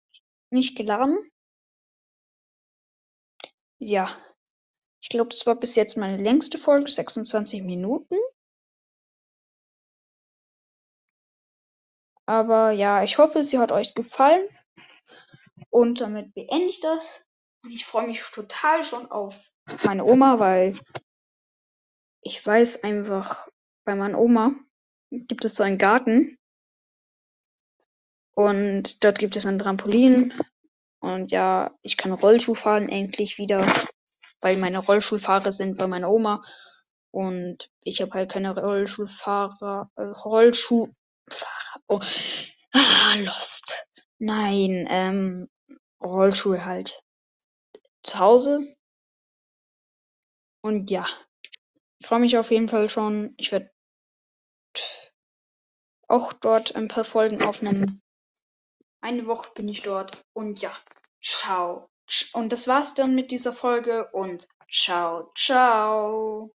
nicht 0.52 0.76
geladen. 0.76 1.18
Ja. 3.80 4.18
Ich 5.00 5.10
glaube, 5.10 5.30
das 5.30 5.46
war 5.48 5.56
bis 5.56 5.76
jetzt 5.76 5.96
meine 5.96 6.22
längste 6.22 6.58
Folge, 6.58 6.92
26 6.92 7.64
Minuten. 7.64 8.18
Aber 12.28 12.72
ja, 12.72 13.04
ich 13.04 13.18
hoffe, 13.18 13.42
sie 13.42 13.58
hat 13.58 13.72
euch 13.72 13.96
gefallen. 13.96 14.46
Und 15.70 16.02
damit 16.02 16.34
beende 16.34 16.66
ich 16.66 16.82
das. 16.82 17.26
Und 17.64 17.72
ich 17.72 17.86
freue 17.86 18.08
mich 18.08 18.22
total 18.22 18.84
schon 18.84 19.10
auf 19.10 19.36
meine 19.86 20.04
Oma, 20.06 20.40
weil 20.40 20.78
ich 22.22 22.46
weiß 22.46 22.84
einfach, 22.84 23.48
bei 23.86 23.96
meiner 23.96 24.20
Oma 24.20 24.52
gibt 25.10 25.46
es 25.46 25.56
so 25.56 25.64
einen 25.64 25.78
Garten. 25.78 26.38
Und 28.36 29.04
dort 29.04 29.20
gibt 29.20 29.36
es 29.36 29.46
ein 29.46 29.60
Trampolin. 29.60 30.34
Und 31.00 31.32
ja, 31.32 31.72
ich 31.82 31.96
kann 31.96 32.12
Rollschuh 32.12 32.56
fahren 32.56 32.90
endlich 32.90 33.38
wieder, 33.38 33.66
weil 34.42 34.58
meine 34.58 34.80
Rollschuhfahrer 34.80 35.52
sind 35.54 35.78
bei 35.78 35.88
meiner 35.88 36.10
Oma. 36.10 36.44
Und 37.12 37.72
ich 37.82 38.02
habe 38.02 38.12
halt 38.12 38.32
keine 38.32 38.54
Rollschuhfahrer, 38.54 39.90
äh, 39.96 40.04
Rollschuhfahrer. 40.04 40.94
Oh. 41.88 42.02
Ah, 42.74 43.16
Lost. 43.18 43.78
Nein, 44.20 44.86
ähm, 44.90 45.50
Rollschuhe 46.04 46.66
halt. 46.66 47.02
Zu 48.04 48.20
Hause. 48.20 48.76
Und 50.62 50.92
ja. 50.92 51.08
Ich 52.00 52.08
freue 52.08 52.20
mich 52.20 52.38
auf 52.38 52.52
jeden 52.52 52.68
Fall 52.68 52.90
schon. 52.90 53.34
Ich 53.38 53.52
werde 53.52 53.72
auch 56.08 56.34
dort 56.34 56.76
ein 56.76 56.88
paar 56.88 57.04
Folgen 57.04 57.42
aufnehmen. 57.44 58.02
Eine 59.02 59.26
Woche 59.28 59.52
bin 59.54 59.68
ich 59.68 59.82
dort. 59.82 60.24
Und 60.34 60.62
ja. 60.62 60.76
Ciao. 61.22 61.90
Und 62.34 62.54
das 62.54 62.68
war's 62.68 62.94
dann 62.94 63.16
mit 63.16 63.32
dieser 63.32 63.52
Folge 63.52 64.10
und 64.12 64.48
ciao, 64.72 65.30
ciao. 65.36 66.54